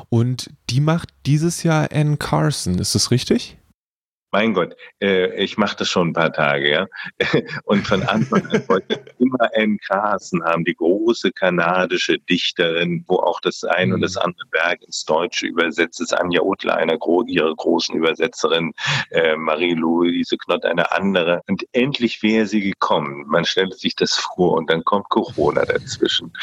und 0.10 0.51
die 0.70 0.79
macht 0.79 1.10
dieses 1.25 1.63
Jahr 1.63 1.89
Anne 1.91 2.17
Carson. 2.17 2.77
Ist 2.77 2.94
das 2.94 3.10
richtig? 3.10 3.58
Mein 4.32 4.54
Gott, 4.54 4.76
äh, 5.02 5.34
ich 5.44 5.58
mache 5.58 5.78
das 5.78 5.90
schon 5.90 6.10
ein 6.10 6.14
paar 6.14 6.34
Tage, 6.34 6.70
ja. 6.70 6.88
Und 7.64 7.88
von 7.88 8.04
Anfang 8.04 8.46
an 8.48 8.68
wollte 8.68 8.94
ich 8.94 9.20
immer 9.20 9.50
Anne 9.56 9.78
Carson 9.88 10.44
haben, 10.44 10.66
die 10.66 10.76
große 10.76 11.32
kanadische 11.32 12.20
Dichterin, 12.20 13.04
wo 13.08 13.18
auch 13.18 13.40
das 13.42 13.64
ein 13.64 13.94
und 13.94 14.02
das 14.02 14.16
mhm. 14.16 14.22
andere 14.24 14.46
Werk 14.52 14.82
ins 14.84 15.06
Deutsche 15.06 15.48
übersetzt 15.48 16.02
ist. 16.02 16.14
Anja 16.14 16.42
Utler, 16.42 16.76
eine 16.76 16.98
gro 16.98 17.24
ihre 17.24 17.56
großen 17.56 17.96
Übersetzerin, 17.96 18.74
äh, 19.12 19.36
Marie-Louise 19.36 20.38
Knott, 20.38 20.66
eine 20.66 20.92
andere. 20.92 21.42
Und 21.48 21.66
endlich 21.72 22.22
wäre 22.22 22.46
sie 22.46 22.62
gekommen. 22.62 23.26
Man 23.28 23.46
stellt 23.46 23.78
sich 23.80 23.96
das 23.96 24.16
vor 24.16 24.58
und 24.58 24.70
dann 24.70 24.84
kommt 24.84 25.10
Corona 25.10 25.64
dazwischen. 25.66 26.34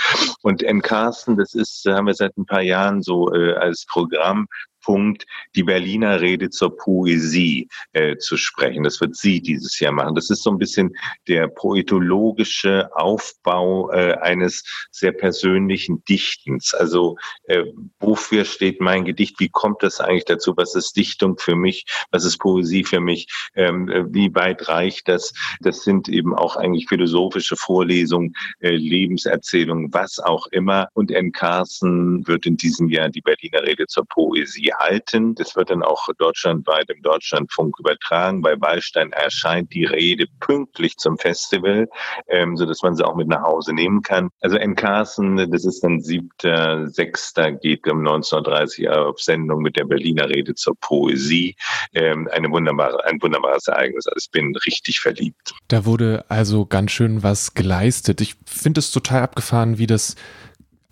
Und 0.42 0.64
Anne 0.66 0.80
Carson, 0.80 1.36
das 1.36 1.54
ist, 1.54 1.84
haben 1.86 2.06
wir 2.06 2.14
seit 2.14 2.36
ein 2.36 2.46
paar 2.46 2.62
Jahren 2.62 3.02
so 3.02 3.32
äh, 3.32 3.54
als 3.54 3.86
Programm 3.86 4.48
Punkt, 4.84 5.26
die 5.54 5.62
Berliner 5.62 6.20
Rede 6.20 6.50
zur 6.50 6.76
Poesie 6.76 7.68
äh, 7.92 8.16
zu 8.18 8.36
sprechen. 8.36 8.84
Das 8.84 9.00
wird 9.00 9.16
sie 9.16 9.40
dieses 9.40 9.80
Jahr 9.80 9.92
machen. 9.92 10.14
Das 10.14 10.30
ist 10.30 10.42
so 10.42 10.50
ein 10.50 10.58
bisschen 10.58 10.94
der 11.26 11.48
poetologische 11.48 12.94
Aufbau 12.94 13.90
äh, 13.90 14.14
eines 14.20 14.62
sehr 14.90 15.12
persönlichen 15.12 16.04
Dichtens. 16.04 16.74
Also 16.74 17.16
äh, 17.44 17.64
wofür 17.98 18.44
steht 18.44 18.80
mein 18.80 19.04
Gedicht? 19.04 19.40
Wie 19.40 19.48
kommt 19.48 19.82
das 19.82 20.00
eigentlich 20.00 20.26
dazu? 20.26 20.54
Was 20.56 20.74
ist 20.74 20.96
Dichtung 20.96 21.38
für 21.38 21.56
mich? 21.56 21.86
Was 22.10 22.24
ist 22.24 22.38
Poesie 22.38 22.84
für 22.84 23.00
mich? 23.00 23.26
Ähm, 23.54 23.88
äh, 23.88 24.04
wie 24.12 24.34
weit 24.34 24.68
reicht 24.68 25.08
das? 25.08 25.32
Das 25.60 25.82
sind 25.82 26.08
eben 26.08 26.34
auch 26.34 26.56
eigentlich 26.56 26.86
philosophische 26.88 27.56
Vorlesungen, 27.56 28.34
äh, 28.60 28.70
Lebenserzählungen, 28.70 29.92
was 29.94 30.18
auch 30.18 30.46
immer. 30.48 30.88
Und 30.92 31.10
N. 31.10 31.32
Carson 31.32 32.26
wird 32.26 32.44
in 32.44 32.56
diesem 32.58 32.90
Jahr 32.90 33.08
die 33.08 33.22
Berliner 33.22 33.62
Rede 33.62 33.86
zur 33.86 34.04
Poesie 34.06 34.73
halten. 34.78 35.34
Das 35.34 35.56
wird 35.56 35.70
dann 35.70 35.82
auch 35.82 36.08
deutschlandweit 36.18 36.90
im 36.90 37.02
Deutschlandfunk 37.02 37.78
übertragen. 37.78 38.42
Bei 38.42 38.60
Wallstein 38.60 39.12
erscheint 39.12 39.72
die 39.72 39.84
Rede 39.84 40.26
pünktlich 40.40 40.96
zum 40.96 41.18
Festival, 41.18 41.88
ähm, 42.28 42.56
so 42.56 42.66
dass 42.66 42.82
man 42.82 42.94
sie 42.94 43.04
auch 43.04 43.14
mit 43.14 43.28
nach 43.28 43.42
Hause 43.42 43.72
nehmen 43.72 44.02
kann. 44.02 44.30
Also 44.40 44.56
N. 44.56 44.74
Carson, 44.74 45.36
das 45.50 45.64
ist 45.64 45.80
dann 45.82 46.00
siebter, 46.00 46.88
sechster, 46.88 47.52
geht 47.52 47.86
um 47.88 48.02
19.30 48.02 48.88
Uhr 48.88 49.08
auf 49.08 49.20
Sendung 49.20 49.62
mit 49.62 49.76
der 49.76 49.84
Berliner 49.84 50.28
Rede 50.28 50.54
zur 50.54 50.74
Poesie. 50.80 51.56
Ähm, 51.92 52.28
eine 52.32 52.50
wunderbare, 52.50 53.04
ein 53.04 53.20
wunderbares 53.20 53.66
Ereignis. 53.68 54.06
Also 54.06 54.18
ich 54.20 54.30
bin 54.30 54.54
richtig 54.66 55.00
verliebt. 55.00 55.54
Da 55.68 55.84
wurde 55.84 56.24
also 56.28 56.66
ganz 56.66 56.90
schön 56.90 57.22
was 57.22 57.54
geleistet. 57.54 58.20
Ich 58.20 58.36
finde 58.46 58.80
es 58.80 58.90
total 58.90 59.22
abgefahren, 59.22 59.78
wie 59.78 59.86
das 59.86 60.16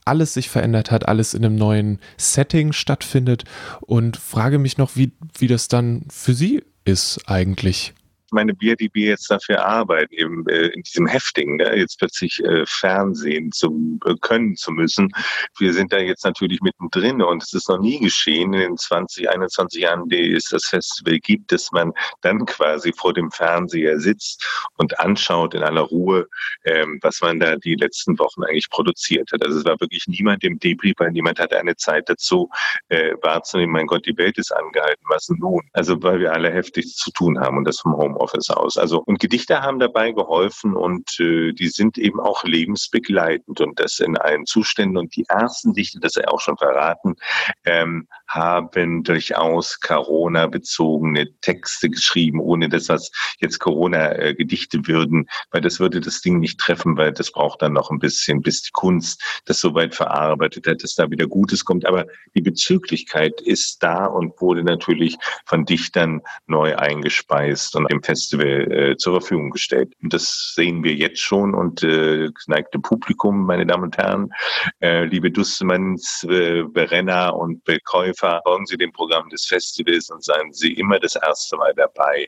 alles 0.05 0.35
sich 0.35 0.51
verändert 0.51 0.91
hat, 0.91 1.09
alles 1.09 1.35
in 1.35 1.45
einem 1.45 1.57
neuen 1.57 1.99
Setting 2.17 2.73
stattfindet. 2.73 3.45
Und 3.81 4.17
frage 4.17 4.59
mich 4.59 4.79
noch, 4.79 4.97
wie, 4.97 5.13
wie 5.39 5.47
das 5.47 5.69
dann 5.69 6.05
für 6.11 6.35
Sie 6.35 6.63
ist 6.85 7.21
eigentlich 7.27 7.95
meine 8.33 8.55
Bier, 8.55 8.77
die 8.77 8.91
wir 8.93 9.09
jetzt 9.09 9.31
dafür 9.31 9.65
arbeiten, 9.65 10.15
eben 10.15 10.49
äh, 10.49 10.69
in 10.69 10.83
diesem 10.83 11.07
Heftigen, 11.07 11.57
ne, 11.57 11.77
jetzt 11.77 11.99
plötzlich 11.99 12.41
äh, 12.45 12.65
Fernsehen 12.67 13.53
zu 13.53 13.99
äh, 14.05 14.15
können 14.21 14.57
zu 14.57 14.73
müssen. 14.73 15.11
Wir 15.59 15.73
sind 15.73 15.93
da 15.93 15.99
jetzt 15.99 16.25
natürlich 16.25 16.61
mittendrin 16.61 17.23
und 17.23 17.43
es 17.43 17.53
ist 17.53 17.69
noch 17.69 17.79
nie 17.79 18.01
geschehen 18.01 18.53
in 18.55 18.61
den 18.61 18.77
20, 18.77 19.29
21 19.29 19.83
Jahren, 19.83 20.09
die 20.09 20.33
es 20.33 20.45
das 20.45 20.65
Festival 20.65 21.19
gibt, 21.19 21.53
dass 21.53 21.71
man 21.73 21.93
dann 22.23 22.45
quasi 22.47 22.93
vor 22.93 23.13
dem 23.13 23.31
Fernseher 23.31 23.99
sitzt 24.01 24.71
und 24.77 24.99
anschaut 24.99 25.55
in 25.55 25.63
aller 25.63 25.83
Ruhe, 25.83 26.29
ähm, 26.65 26.99
was 27.03 27.21
man 27.21 27.41
da 27.41 27.57
die 27.57 27.75
letzten 27.75 28.19
Wochen 28.19 28.45
eigentlich 28.45 28.71
produziert 28.71 29.31
hat. 29.33 29.45
Also 29.45 29.59
es 29.59 29.65
war 29.65 29.81
wirklich 29.81 30.05
niemand 30.07 30.45
im 30.45 30.59
Debrief, 30.59 30.95
weil 30.99 31.11
niemand 31.11 31.39
hatte 31.39 31.59
eine 31.59 31.77
Zeit 31.77 32.09
dazu 32.09 32.49
äh, 32.89 33.15
wahrzunehmen, 33.23 33.73
mein 33.73 33.87
Gott, 33.87 34.07
die 34.07 34.17
Welt 34.17 34.39
ist 34.39 34.53
angehalten, 34.53 35.05
was 35.09 35.29
nun? 35.29 35.63
Also 35.73 36.03
weil 36.03 36.21
wir 36.21 36.33
alle 36.33 36.53
heftig 36.53 36.95
zu 36.95 37.11
tun 37.11 37.41
haben 37.41 37.59
und 37.59 37.65
das 37.65 37.81
vom 37.81 37.97
Home 37.97 38.19
Homeoffice 38.23 38.51
aus. 38.51 38.77
Also 38.77 39.03
und 39.05 39.19
Gedichte 39.19 39.63
haben 39.63 39.79
dabei 39.79 40.13
geholfen 40.13 40.75
und 40.77 41.19
äh, 41.21 41.53
die 41.53 41.69
sind 41.69 41.99
eben 41.99 42.21
auch 42.21 42.45
lebensbegleitend 42.45 43.61
und 43.61 43.79
das 43.81 43.99
in 43.99 44.17
allen 44.17 44.47
Zuständen. 44.47 44.97
Und 44.97 45.17
die 45.17 45.25
ersten 45.29 45.73
Dichte, 45.75 46.01
das 46.01 46.17
er 46.17 46.33
auch 46.33 46.41
schon 46.41 46.57
verraten, 46.57 47.17
ähm, 47.65 48.09
haben 48.33 49.03
durchaus 49.03 49.79
Corona-bezogene 49.81 51.29
Texte 51.41 51.91
geschrieben, 51.91 52.41
ohne 52.41 52.69
dass 52.69 52.87
das 52.87 53.11
jetzt 53.39 53.59
Corona-Gedichte 53.59 54.79
äh, 54.79 54.87
würden, 54.87 55.29
weil 55.51 55.61
das 55.61 55.81
würde 55.81 56.01
das 56.01 56.23
Ding 56.23 56.39
nicht 56.41 56.59
treffen, 56.59 56.97
weil 56.97 57.13
das 57.13 57.31
braucht 57.31 57.63
dann 57.63 57.75
noch 57.75 57.91
ein 57.91 57.99
bisschen, 57.99 58.41
bis 58.41 58.63
die 58.63 58.71
Kunst 58.73 59.23
das 59.45 59.61
soweit 59.61 59.95
verarbeitet 59.95 60.67
hat, 60.67 60.83
dass 60.83 60.95
da 60.95 61.11
wieder 61.11 61.27
Gutes 61.27 61.65
kommt. 61.65 61.87
Aber 61.87 62.07
die 62.35 62.41
Bezüglichkeit 62.41 63.41
ist 63.41 63.83
da 63.83 64.07
und 64.07 64.41
wurde 64.41 64.65
natürlich 64.65 65.17
von 65.47 65.65
Dichtern 65.65 66.23
neu 66.47 66.77
eingespeist 66.77 67.77
und 67.77 67.91
im 67.91 68.03
Festival 68.03 68.73
äh, 68.73 68.97
zur 68.97 69.21
Verfügung 69.21 69.51
gestellt. 69.51 69.93
Und 70.03 70.13
das 70.13 70.53
sehen 70.55 70.83
wir 70.83 70.95
jetzt 70.95 71.21
schon 71.21 71.55
und 71.55 71.83
äh, 71.83 72.31
geneigte 72.47 72.79
Publikum, 72.79 73.45
meine 73.45 73.67
Damen 73.67 73.85
und 73.85 73.99
Herren, 73.99 74.33
äh, 74.81 75.05
liebe 75.05 75.31
Dussemanns, 75.31 76.25
äh, 76.29 76.63
Berenner 76.63 77.37
und 77.37 77.65
Bekäufer, 77.65 78.22
folgen 78.45 78.67
Sie 78.67 78.77
dem 78.77 78.93
Programm 78.93 79.29
des 79.29 79.47
Festivals 79.47 80.11
und 80.11 80.25
seien 80.25 80.53
Sie 80.53 80.73
immer 80.75 80.99
das 80.99 81.17
erste 81.17 81.57
Mal 81.57 81.75
dabei, 81.75 82.27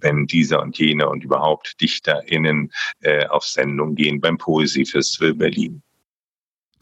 wenn 0.00 0.26
dieser 0.26 0.60
und 0.60 0.78
jene 0.78 1.08
und 1.08 1.24
überhaupt 1.24 1.80
DichterInnen 1.80 2.72
äh, 3.00 3.26
auf 3.26 3.44
Sendung 3.44 3.94
gehen 3.94 4.20
beim 4.20 4.38
Poesiefestival 4.38 5.34
Berlin. 5.34 5.82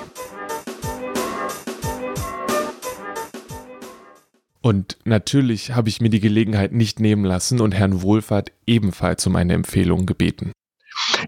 Und 4.63 4.97
natürlich 5.05 5.75
habe 5.75 5.91
ich 5.91 6.01
mir 6.01 6.09
die 6.09 6.21
Gelegenheit 6.21 6.73
nicht 6.73 6.99
nehmen 6.99 7.27
lassen 7.27 7.61
und 7.61 7.75
Herrn 7.75 8.01
Wohlfahrt 8.01 8.53
ebenfalls 8.67 9.27
um 9.27 9.37
eine 9.37 9.53
Empfehlung 9.53 10.07
gebeten. 10.07 10.53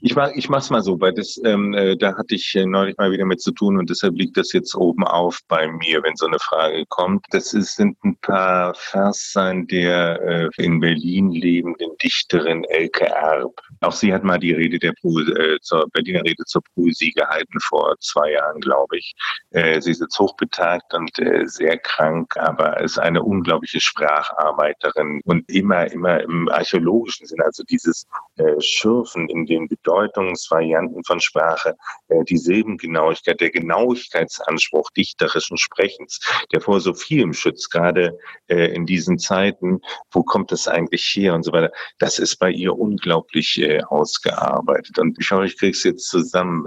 Ich 0.00 0.14
mach, 0.14 0.30
ich 0.32 0.48
mach's 0.48 0.70
mal 0.70 0.82
so, 0.82 1.00
weil 1.00 1.12
das, 1.12 1.40
ähm, 1.44 1.74
äh, 1.74 1.96
da 1.96 2.16
hatte 2.16 2.34
ich 2.34 2.54
äh, 2.54 2.66
neulich 2.66 2.96
mal 2.96 3.10
wieder 3.10 3.24
mit 3.24 3.40
zu 3.40 3.52
tun 3.52 3.78
und 3.78 3.90
deshalb 3.90 4.14
liegt 4.16 4.36
das 4.36 4.52
jetzt 4.52 4.74
oben 4.74 5.04
auf 5.04 5.40
bei 5.48 5.66
mir, 5.66 6.02
wenn 6.02 6.16
so 6.16 6.26
eine 6.26 6.38
Frage 6.38 6.84
kommt. 6.88 7.24
Das 7.30 7.52
ist, 7.54 7.76
sind 7.76 7.96
ein 8.04 8.16
paar 8.18 8.74
Vers 8.74 9.32
sein 9.32 9.66
der 9.66 10.20
äh, 10.22 10.62
in 10.62 10.80
Berlin 10.80 11.30
lebenden 11.30 11.90
Dichterin 12.02 12.64
Elke 12.64 13.06
Erb. 13.06 13.60
Auch 13.80 13.92
sie 13.92 14.12
hat 14.12 14.24
mal 14.24 14.38
die 14.38 14.52
Rede 14.52 14.78
der 14.78 14.92
Pro 15.00 15.18
äh, 15.20 15.58
zur 15.60 15.88
Berliner 15.90 16.22
Rede 16.24 16.44
zur 16.44 16.62
Poesie 16.74 17.12
gehalten 17.12 17.60
vor 17.60 17.94
zwei 18.00 18.32
Jahren, 18.32 18.60
glaube 18.60 18.98
ich. 18.98 19.14
Äh, 19.50 19.80
sie 19.80 19.92
ist 19.92 20.00
jetzt 20.00 20.18
hochbetagt 20.18 20.94
und 20.94 21.18
äh, 21.18 21.46
sehr 21.46 21.78
krank, 21.78 22.36
aber 22.36 22.80
ist 22.80 22.98
eine 22.98 23.22
unglaubliche 23.22 23.80
Spracharbeiterin 23.80 25.20
und 25.24 25.48
immer, 25.50 25.90
immer 25.90 26.20
im 26.20 26.48
archäologischen 26.48 27.26
Sinn, 27.26 27.40
also 27.42 27.62
dieses 27.64 28.06
äh, 28.36 28.60
Schürfen 28.60 29.28
in 29.28 29.46
den 29.46 29.55
Bedeutungsvarianten 29.64 31.02
von 31.04 31.20
Sprache, 31.20 31.76
äh, 32.08 32.24
die 32.24 32.36
Silbengenauigkeit, 32.36 33.40
der 33.40 33.50
Genauigkeitsanspruch 33.50 34.90
dichterischen 34.90 35.56
Sprechens, 35.56 36.20
der 36.52 36.60
vor 36.60 36.80
so 36.80 36.94
vielem 36.94 37.32
schützt, 37.32 37.70
gerade 37.70 38.18
äh, 38.48 38.74
in 38.74 38.86
diesen 38.86 39.18
Zeiten, 39.18 39.80
wo 40.12 40.22
kommt 40.22 40.52
das 40.52 40.68
eigentlich 40.68 41.02
her 41.14 41.34
und 41.34 41.42
so 41.42 41.52
weiter. 41.52 41.72
Das 41.98 42.18
ist 42.18 42.36
bei 42.36 42.50
ihr 42.50 42.76
unglaublich 42.78 43.58
äh, 43.60 43.82
ausgearbeitet. 43.82 44.98
Und 44.98 45.16
ich 45.20 45.30
hoffe, 45.30 45.46
ich 45.46 45.58
kriege 45.58 45.72
es 45.72 45.84
jetzt 45.84 46.08
zusammen. 46.08 46.66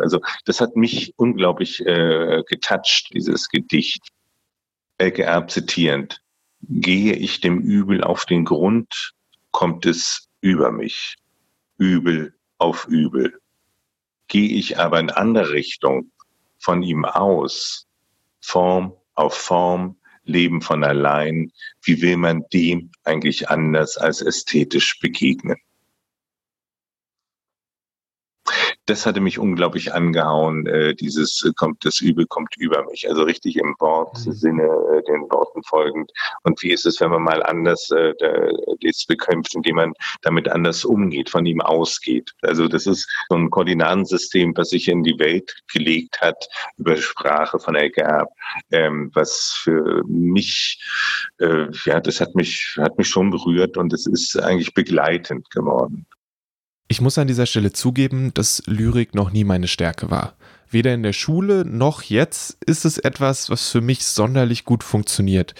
Also 0.00 0.20
das 0.44 0.60
hat 0.60 0.76
mich 0.76 1.12
unglaublich 1.16 1.84
äh, 1.84 2.42
getoucht, 2.46 3.10
dieses 3.12 3.48
Gedicht. 3.48 4.08
Elke 4.98 5.22
Erb 5.22 5.50
zitierend. 5.50 6.20
Gehe 6.62 7.14
ich 7.14 7.40
dem 7.40 7.60
Übel 7.60 8.04
auf 8.04 8.26
den 8.26 8.44
Grund, 8.44 9.12
kommt 9.50 9.86
es 9.86 10.28
über 10.42 10.70
mich. 10.70 11.16
Übel 11.80 12.34
auf 12.58 12.86
Übel. 12.88 13.40
Gehe 14.28 14.50
ich 14.50 14.78
aber 14.78 15.00
in 15.00 15.10
andere 15.10 15.50
Richtung, 15.52 16.12
von 16.58 16.82
ihm 16.82 17.06
aus, 17.06 17.88
Form 18.42 18.92
auf 19.14 19.34
Form, 19.34 19.96
Leben 20.24 20.60
von 20.60 20.84
allein, 20.84 21.50
wie 21.82 22.02
will 22.02 22.18
man 22.18 22.44
dem 22.52 22.92
eigentlich 23.04 23.48
anders 23.48 23.96
als 23.96 24.20
ästhetisch 24.20 25.00
begegnen? 25.00 25.56
Das 28.86 29.06
hatte 29.06 29.20
mich 29.20 29.38
unglaublich 29.38 29.92
angehauen, 29.92 30.66
äh, 30.66 30.94
dieses 30.94 31.44
äh, 31.44 31.52
kommt, 31.56 31.84
das 31.84 32.00
Übel 32.00 32.26
kommt 32.26 32.56
über 32.56 32.84
mich. 32.84 33.08
Also 33.08 33.22
richtig 33.22 33.56
im 33.56 33.74
Wortsinne, 33.78 34.62
mhm. 34.62 34.98
äh, 34.98 35.02
den 35.02 35.22
Worten 35.30 35.62
folgend. 35.64 36.10
Und 36.42 36.62
wie 36.62 36.72
ist 36.72 36.86
es, 36.86 37.00
wenn 37.00 37.10
man 37.10 37.22
mal 37.22 37.42
anders 37.42 37.90
äh, 37.90 38.14
das 38.82 39.04
bekämpft, 39.06 39.54
indem 39.54 39.76
man 39.76 39.92
damit 40.22 40.48
anders 40.48 40.84
umgeht, 40.84 41.30
von 41.30 41.46
ihm 41.46 41.60
ausgeht. 41.60 42.32
Also 42.42 42.68
das 42.68 42.86
ist 42.86 43.08
so 43.28 43.36
ein 43.36 43.50
Koordinatensystem, 43.50 44.56
was 44.56 44.70
sich 44.70 44.88
in 44.88 45.02
die 45.02 45.18
Welt 45.18 45.54
gelegt 45.72 46.20
hat 46.20 46.48
über 46.78 46.96
Sprache 46.96 47.58
von 47.58 47.74
Elke 47.74 48.00
ähm, 48.70 49.10
was 49.14 49.58
für 49.62 50.02
mich, 50.06 50.82
äh, 51.38 51.66
ja, 51.84 52.00
das 52.00 52.20
hat 52.20 52.34
mich, 52.34 52.76
hat 52.78 52.98
mich 52.98 53.08
schon 53.08 53.30
berührt 53.30 53.76
und 53.76 53.92
es 53.92 54.06
ist 54.06 54.38
eigentlich 54.38 54.74
begleitend 54.74 55.50
geworden. 55.50 56.06
Ich 56.90 57.00
muss 57.00 57.18
an 57.18 57.28
dieser 57.28 57.46
Stelle 57.46 57.72
zugeben, 57.72 58.34
dass 58.34 58.64
Lyrik 58.66 59.14
noch 59.14 59.30
nie 59.30 59.44
meine 59.44 59.68
Stärke 59.68 60.10
war. 60.10 60.34
Weder 60.70 60.92
in 60.92 61.04
der 61.04 61.12
Schule 61.12 61.64
noch 61.64 62.02
jetzt 62.02 62.58
ist 62.66 62.84
es 62.84 62.98
etwas, 62.98 63.48
was 63.48 63.68
für 63.68 63.80
mich 63.80 64.04
sonderlich 64.04 64.64
gut 64.64 64.82
funktioniert. 64.82 65.54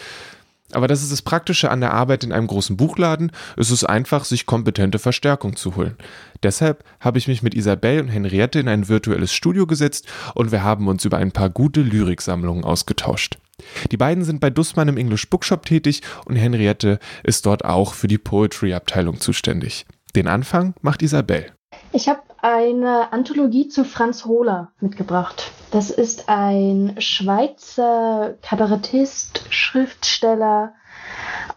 Aber 0.73 0.89
das 0.89 1.05
ist 1.05 1.13
das 1.13 1.23
Praktische 1.23 1.71
an 1.71 1.81
der 1.81 1.95
Arbeit 1.95 2.25
in 2.25 2.33
einem 2.33 2.49
großen 2.49 2.77
Buchladen. 2.77 3.31
Es 3.57 3.71
ist 3.71 3.85
einfach, 3.85 4.25
sich 4.25 4.45
kompetente 4.45 4.99
Verstärkung 4.99 5.55
zu 5.55 5.77
holen. 5.77 5.97
Deshalb 6.43 6.83
habe 6.99 7.19
ich 7.19 7.29
mich 7.29 7.45
mit 7.45 7.55
Isabel 7.55 8.01
und 8.01 8.09
Henriette 8.09 8.59
in 8.59 8.67
ein 8.67 8.89
virtuelles 8.89 9.33
Studio 9.33 9.69
gesetzt 9.69 10.09
und 10.35 10.51
wir 10.51 10.65
haben 10.65 10.89
uns 10.89 11.05
über 11.05 11.19
ein 11.19 11.31
paar 11.31 11.49
gute 11.49 11.83
Lyriksammlungen 11.83 12.65
ausgetauscht. 12.65 13.39
Die 13.93 13.97
beiden 13.97 14.25
sind 14.25 14.41
bei 14.41 14.51
Dussmann 14.51 14.89
im 14.89 14.97
English 14.97 15.31
Bookshop 15.31 15.65
tätig 15.65 16.03
und 16.25 16.35
Henriette 16.35 16.99
ist 17.23 17.47
dort 17.47 17.65
auch 17.65 17.95
für 17.95 18.09
die 18.09 18.19
Poetry-Abteilung 18.19 19.21
zuständig. 19.21 19.87
Den 20.13 20.29
Anfang 20.29 20.75
macht 20.83 21.03
Isabel. 21.03 21.47
Ich 21.93 22.09
habe 22.09 22.21
eine 22.43 23.13
Anthologie 23.13 23.69
zu 23.69 23.85
Franz 23.85 24.25
Hohler 24.25 24.73
mitgebracht. 24.81 25.51
Das 25.71 25.91
ist 25.91 26.29
ein 26.29 26.95
Schweizer 26.99 28.35
Kabarettist, 28.43 29.43
Schriftsteller, 29.51 30.73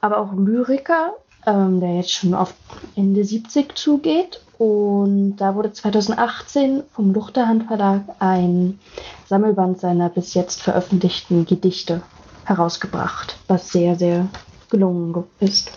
aber 0.02 0.20
auch 0.20 0.34
Lyriker, 0.34 1.14
ähm, 1.46 1.80
der 1.80 1.96
jetzt 1.96 2.12
schon 2.12 2.34
auf 2.34 2.54
Ende 2.96 3.24
70 3.24 3.76
zugeht. 3.76 4.42
Und 4.58 5.38
da 5.38 5.56
wurde 5.56 5.74
2018 5.74 6.84
vom 6.94 7.14
Luchterhand 7.14 7.66
Verlag 7.68 8.02
ein 8.20 8.80
Sammelband 9.26 9.80
seiner 9.80 10.10
bis 10.10 10.34
jetzt 10.36 10.62
veröffentlichten 10.62 11.46
Gedichte 11.46 12.02
herausgebracht, 12.46 13.38
was 13.48 13.70
sehr, 13.70 13.96
sehr 13.96 14.28
gelungen 14.70 15.24
ist. 15.40 15.72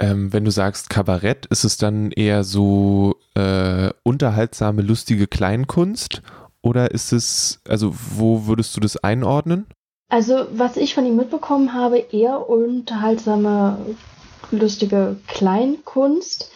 Ähm, 0.00 0.32
wenn 0.32 0.44
du 0.44 0.50
sagst 0.50 0.88
Kabarett, 0.88 1.46
ist 1.46 1.64
es 1.64 1.76
dann 1.76 2.10
eher 2.10 2.42
so 2.42 3.16
äh, 3.34 3.90
unterhaltsame, 4.02 4.82
lustige 4.82 5.26
Kleinkunst? 5.26 6.22
Oder 6.62 6.90
ist 6.90 7.12
es, 7.12 7.60
also 7.68 7.94
wo 7.94 8.46
würdest 8.46 8.76
du 8.76 8.80
das 8.80 8.96
einordnen? 8.96 9.66
Also, 10.08 10.46
was 10.52 10.76
ich 10.76 10.94
von 10.94 11.06
ihm 11.06 11.16
mitbekommen 11.16 11.74
habe, 11.74 11.98
eher 11.98 12.48
unterhaltsame, 12.48 13.78
lustige 14.50 15.16
Kleinkunst. 15.28 16.50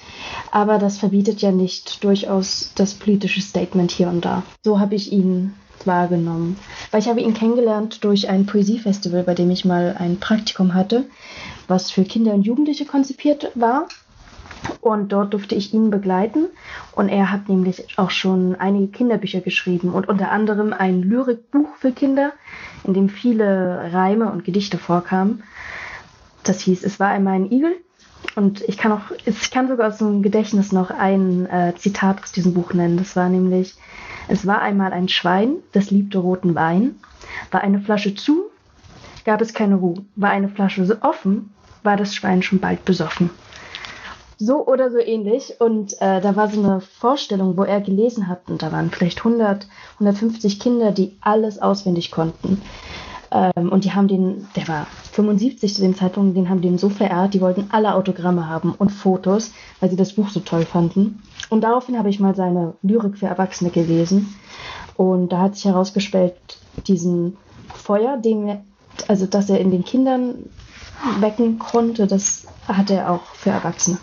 Aber 0.51 0.79
das 0.79 0.99
verbietet 0.99 1.43
ja 1.43 1.53
nicht 1.53 2.03
durchaus 2.03 2.73
das 2.75 2.95
politische 2.95 3.41
Statement 3.41 3.91
hier 3.91 4.09
und 4.09 4.25
da. 4.25 4.43
So 4.65 4.81
habe 4.81 4.95
ich 4.95 5.13
ihn 5.13 5.55
wahrgenommen. 5.85 6.59
Weil 6.91 7.01
ich 7.01 7.09
habe 7.09 7.21
ihn 7.21 7.35
kennengelernt 7.35 8.05
durch 8.05 8.29
ein 8.29 8.47
Poesiefestival, 8.47 9.23
bei 9.23 9.35
dem 9.35 9.51
ich 9.51 9.65
mal 9.65 9.97
ein 9.99 10.19
Praktikum 10.19 10.75
hatte, 10.75 11.05
was 11.69 11.91
für 11.91 12.05
Kinder 12.05 12.35
und 12.35 12.43
Jugendliche 12.43 12.85
konzipiert 12.85 13.51
war. 13.55 13.89
Und 14.81 15.13
dort 15.13 15.35
durfte 15.35 15.55
ich 15.55 15.75
ihn 15.75 15.91
begleiten. 15.91 16.47
Und 16.93 17.09
er 17.09 17.31
hat 17.31 17.49
nämlich 17.49 17.99
auch 17.99 18.11
schon 18.11 18.55
einige 18.55 18.89
Kinderbücher 18.89 19.41
geschrieben 19.41 19.93
und 19.93 20.09
unter 20.09 20.31
anderem 20.31 20.73
ein 20.73 21.03
Lyrikbuch 21.03 21.77
für 21.79 21.93
Kinder, 21.93 22.33
in 22.85 22.95
dem 22.95 23.09
viele 23.09 23.93
Reime 23.93 24.31
und 24.31 24.45
Gedichte 24.45 24.79
vorkamen. 24.79 25.43
Das 26.45 26.61
hieß, 26.61 26.85
es 26.85 27.01
war 27.01 27.09
einmal 27.09 27.35
ein 27.35 27.51
Igel. 27.51 27.77
Und 28.37 28.63
ich 28.63 28.77
kann 28.79 28.93
auch, 28.93 29.03
ich 29.27 29.51
kann 29.51 29.69
sogar 29.69 29.89
aus 29.89 29.99
dem 29.99 30.23
Gedächtnis 30.23 30.73
noch 30.73 30.91
ein 30.91 31.47
äh, 31.47 31.75
Zitat 31.77 32.23
aus 32.23 32.33
diesem 32.33 32.55
Buch 32.55 32.73
nennen. 32.73 32.97
Das 32.97 33.17
war 33.17 33.29
nämlich, 33.29 33.77
es 34.29 34.47
war 34.47 34.63
einmal 34.63 34.93
ein 34.93 35.09
Schwein, 35.09 35.57
das 35.73 35.91
liebte 35.91 36.19
roten 36.19 36.55
Wein. 36.55 36.97
War 37.51 37.63
eine 37.63 37.81
Flasche 37.81 38.15
zu, 38.15 38.45
gab 39.25 39.41
es 39.41 39.55
keine 39.55 39.77
Ruhe. 39.77 40.05
War 40.17 40.31
eine 40.31 40.49
Flasche 40.49 40.99
offen, 41.03 41.51
war 41.83 41.97
das 41.97 42.15
Schwein 42.15 42.43
schon 42.43 42.61
bald 42.61 42.85
besoffen. 42.85 43.31
So 44.39 44.67
oder 44.67 44.91
so 44.91 44.99
ähnlich. 44.99 45.55
Und 45.61 45.95
äh, 46.01 46.21
da 46.21 46.37
war 46.37 46.49
so 46.49 46.63
eine 46.63 46.81
Vorstellung, 46.81 47.57
wo 47.57 47.63
er 47.63 47.81
gelesen 47.81 48.29
hat. 48.29 48.49
Und 48.49 48.63
da 48.63 48.73
waren 48.73 48.91
vielleicht 48.91 49.19
100, 49.19 49.67
150 49.95 50.59
Kinder, 50.59 50.93
die 50.93 51.17
alles 51.21 51.61
auswendig 51.61 52.11
konnten. 52.11 52.61
Ähm, 53.31 53.71
und 53.71 53.85
die 53.85 53.93
haben 53.93 54.09
den, 54.09 54.47
der 54.57 54.69
war 54.69 54.87
75 55.13 55.75
zu 55.75 55.83
dem 55.83 55.95
Zeitpunkt, 55.95 56.37
den 56.37 56.49
haben 56.49 56.63
den 56.63 56.79
so 56.79 56.89
verehrt, 56.89 57.35
die 57.35 57.41
wollten 57.41 57.69
alle 57.71 57.95
Autogramme 57.95 58.49
haben 58.49 58.73
und 58.73 58.91
Fotos, 58.91 59.53
weil 59.81 59.91
sie 59.91 59.97
das 59.97 60.15
Buch 60.15 60.29
so 60.29 60.41
toll 60.41 60.65
fanden. 60.65 61.23
Und 61.51 61.63
daraufhin 61.63 61.99
habe 61.99 62.09
ich 62.09 62.21
mal 62.21 62.35
seine 62.35 62.75
Lyrik 62.83 63.19
für 63.19 63.27
Erwachsene 63.27 63.71
gelesen. 63.71 64.35
Und 64.97 65.31
da 65.31 65.41
hat 65.41 65.57
sich 65.57 65.67
herausgestellt, 65.67 66.35
diesen 66.87 67.37
Feuer, 67.75 68.17
den 68.17 68.49
er, 68.49 68.65
also 69.09 69.27
dass 69.27 69.51
er 69.51 69.61
in 69.61 69.71
den 69.71 69.85
Kindern 69.85 70.51
wecken 71.21 71.59
konnte, 71.59 72.07
das 72.07 72.47
hat 72.67 72.91
er 72.91 73.11
auch 73.11 73.25
für 73.35 73.51
Erwachsene 73.51 73.99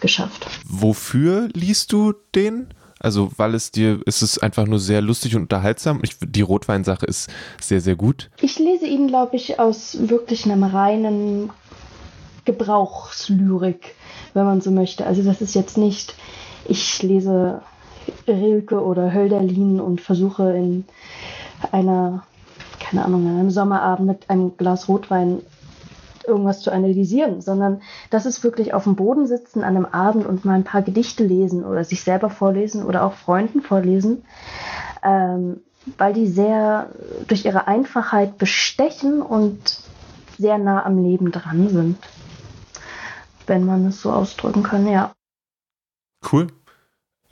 geschafft. 0.00 0.46
Wofür 0.68 1.48
liest 1.54 1.92
du 1.92 2.12
den? 2.34 2.68
Also, 2.98 3.30
weil 3.36 3.54
es 3.54 3.70
dir, 3.70 4.00
ist 4.06 4.22
es 4.22 4.38
einfach 4.38 4.66
nur 4.66 4.78
sehr 4.78 5.02
lustig 5.02 5.36
und 5.36 5.42
unterhaltsam. 5.42 6.00
Ich, 6.02 6.16
die 6.20 6.40
Rotweinsache 6.40 7.04
ist 7.06 7.30
sehr, 7.60 7.80
sehr 7.80 7.94
gut. 7.94 8.30
Ich 8.40 8.58
lese 8.58 8.86
ihn, 8.86 9.06
glaube 9.06 9.36
ich, 9.36 9.60
aus 9.60 9.96
wirklich 10.08 10.44
einem 10.46 10.64
reinen 10.64 11.50
Gebrauchslyrik, 12.46 13.94
wenn 14.36 14.44
man 14.44 14.60
so 14.60 14.70
möchte. 14.70 15.06
Also, 15.06 15.22
das 15.22 15.40
ist 15.40 15.54
jetzt 15.54 15.76
nicht, 15.76 16.14
ich 16.66 17.02
lese 17.02 17.62
Rilke 18.28 18.84
oder 18.84 19.12
Hölderlin 19.12 19.80
und 19.80 20.00
versuche 20.00 20.52
in 20.52 20.84
einer, 21.72 22.22
keine 22.78 23.04
Ahnung, 23.04 23.26
an 23.26 23.38
einem 23.38 23.50
Sommerabend 23.50 24.06
mit 24.06 24.30
einem 24.30 24.56
Glas 24.56 24.88
Rotwein 24.88 25.40
irgendwas 26.26 26.60
zu 26.60 26.72
analysieren, 26.72 27.40
sondern 27.40 27.80
das 28.10 28.26
ist 28.26 28.42
wirklich 28.42 28.74
auf 28.74 28.84
dem 28.84 28.96
Boden 28.96 29.26
sitzen 29.26 29.62
an 29.62 29.76
einem 29.76 29.86
Abend 29.86 30.26
und 30.26 30.44
mal 30.44 30.54
ein 30.54 30.64
paar 30.64 30.82
Gedichte 30.82 31.24
lesen 31.24 31.64
oder 31.64 31.84
sich 31.84 32.02
selber 32.02 32.30
vorlesen 32.30 32.84
oder 32.84 33.04
auch 33.04 33.12
Freunden 33.12 33.62
vorlesen, 33.62 34.24
ähm, 35.02 35.60
weil 35.98 36.12
die 36.12 36.26
sehr 36.26 36.90
durch 37.28 37.44
ihre 37.44 37.68
Einfachheit 37.68 38.38
bestechen 38.38 39.22
und 39.22 39.78
sehr 40.36 40.58
nah 40.58 40.84
am 40.84 41.02
Leben 41.02 41.30
dran 41.30 41.68
sind. 41.68 41.98
Wenn 43.46 43.64
man 43.64 43.86
es 43.86 44.02
so 44.02 44.12
ausdrücken 44.12 44.62
kann, 44.62 44.86
ja. 44.86 45.12
Cool. 46.30 46.48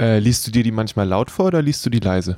Äh, 0.00 0.18
liest 0.18 0.46
du 0.46 0.50
dir 0.50 0.62
die 0.62 0.72
manchmal 0.72 1.08
laut 1.08 1.30
vor 1.30 1.46
oder 1.46 1.62
liest 1.62 1.84
du 1.86 1.90
die 1.90 2.00
leise? 2.00 2.36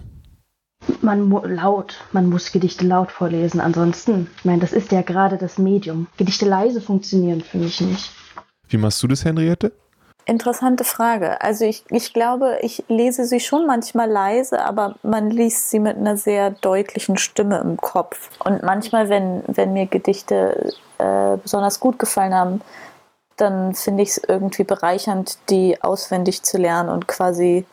man 1.03 1.31
laut, 1.31 1.95
man 2.13 2.29
muss 2.29 2.53
Gedichte 2.53 2.87
laut 2.87 3.11
vorlesen. 3.11 3.61
Ansonsten, 3.61 4.29
ich 4.37 4.45
meine, 4.45 4.61
das 4.61 4.73
ist 4.73 4.93
ja 4.93 5.03
gerade 5.03 5.39
das 5.39 5.59
Medium. 5.59 6.07
Gedichte 6.17 6.47
leise 6.47 6.81
funktionieren 6.81 7.41
für 7.41 7.59
mich 7.59 7.81
nicht. 7.81 8.11
Wie 8.69 8.77
machst 8.77 9.03
du 9.03 9.09
das, 9.09 9.25
Henriette? 9.25 9.73
Interessante 10.29 10.83
Frage. 10.83 11.41
Also 11.41 11.65
ich, 11.65 11.85
ich 11.91 12.13
glaube, 12.13 12.59
ich 12.61 12.85
lese 12.89 13.25
sie 13.27 13.39
schon 13.39 13.65
manchmal 13.65 14.11
leise, 14.11 14.61
aber 14.65 14.97
man 15.05 15.31
liest 15.31 15.71
sie 15.71 15.79
mit 15.79 15.97
einer 15.97 16.17
sehr 16.17 16.51
deutlichen 16.51 17.17
Stimme 17.17 17.61
im 17.61 17.77
Kopf. 17.77 18.31
Und 18.45 18.65
manchmal, 18.65 19.09
wenn, 19.09 19.45
wenn 19.47 19.73
mir 19.73 19.87
Gedichte 19.87 20.73
äh, 20.99 21.37
besonders 21.41 21.79
gut 21.79 22.01
gefallen 22.01 22.35
haben, 22.35 22.61
dann 23.37 23.75
finde 23.75 24.03
ich 24.03 24.11
es 24.11 24.23
irgendwie 24.27 24.65
bereichernd, 24.65 25.39
die 25.51 25.83
auswendig 25.83 26.43
zu 26.43 26.59
lernen 26.59 26.89
und 26.89 27.07
quasi 27.07 27.67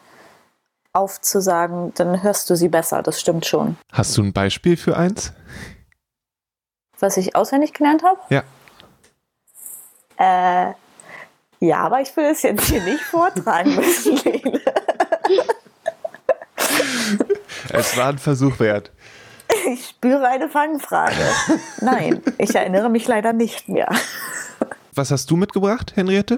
aufzusagen, 0.91 1.93
dann 1.95 2.21
hörst 2.21 2.49
du 2.49 2.55
sie 2.55 2.69
besser, 2.69 3.01
das 3.01 3.19
stimmt 3.19 3.45
schon. 3.45 3.77
Hast 3.91 4.15
du 4.17 4.23
ein 4.23 4.31
Beispiel 4.31 4.77
für 4.77 4.95
eins? 4.95 5.33
Was 6.99 7.17
ich 7.17 7.35
auswendig 7.35 7.73
gelernt 7.73 8.03
habe? 8.03 8.19
Ja. 8.29 8.43
Äh, 10.17 10.73
ja, 11.59 11.77
aber 11.77 12.01
ich 12.01 12.15
will 12.15 12.25
es 12.25 12.43
jetzt 12.43 12.65
hier 12.65 12.83
nicht 12.83 13.01
vortragen 13.01 13.75
müssen, 13.75 14.17
Lele. 14.17 14.61
es 17.69 17.97
war 17.97 18.09
ein 18.09 18.19
Versuch 18.19 18.59
wert. 18.59 18.91
Ich 19.67 19.89
spüre 19.89 20.27
eine 20.27 20.49
Fangfrage. 20.49 21.15
Nein, 21.81 22.21
ich 22.37 22.53
erinnere 22.53 22.89
mich 22.89 23.07
leider 23.07 23.33
nicht 23.33 23.69
mehr. 23.69 23.89
Was 24.95 25.11
hast 25.11 25.31
du 25.31 25.35
mitgebracht, 25.35 25.95
Henriette? 25.95 26.37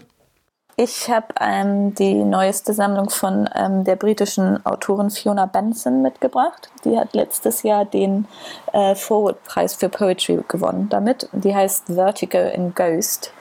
Ich 0.77 1.09
habe 1.09 1.27
ähm, 1.39 1.95
die 1.95 2.15
neueste 2.15 2.73
Sammlung 2.73 3.09
von 3.09 3.49
ähm, 3.55 3.85
der 3.85 3.95
britischen 3.95 4.65
Autorin 4.65 5.09
Fiona 5.09 5.45
Benson 5.45 6.01
mitgebracht. 6.01 6.69
Die 6.83 6.97
hat 6.97 7.13
letztes 7.13 7.63
Jahr 7.63 7.85
den 7.85 8.27
äh, 8.73 8.93
Forward-Preis 8.93 9.75
für 9.75 9.87
Poetry 9.87 10.41
gewonnen 10.47 10.87
damit. 10.89 11.29
Die 11.31 11.55
heißt 11.55 11.85
Vertigo 11.87 12.37
in 12.37 12.73
Ghost. 12.73 13.31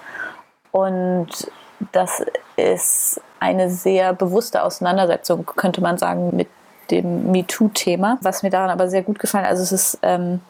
Und 0.70 1.50
das 1.92 2.22
ist 2.56 3.20
eine 3.40 3.68
sehr 3.68 4.12
bewusste 4.14 4.62
Auseinandersetzung, 4.62 5.44
könnte 5.44 5.80
man 5.80 5.98
sagen, 5.98 6.36
mit 6.36 6.48
dem 6.90 7.32
MeToo-Thema. 7.32 8.18
Was 8.20 8.44
mir 8.44 8.50
daran 8.50 8.70
aber 8.70 8.88
sehr 8.88 9.02
gut 9.02 9.18
gefallen, 9.18 9.46
also 9.46 9.62
es 9.62 9.72
ist 9.72 9.98
ähm, 10.02 10.40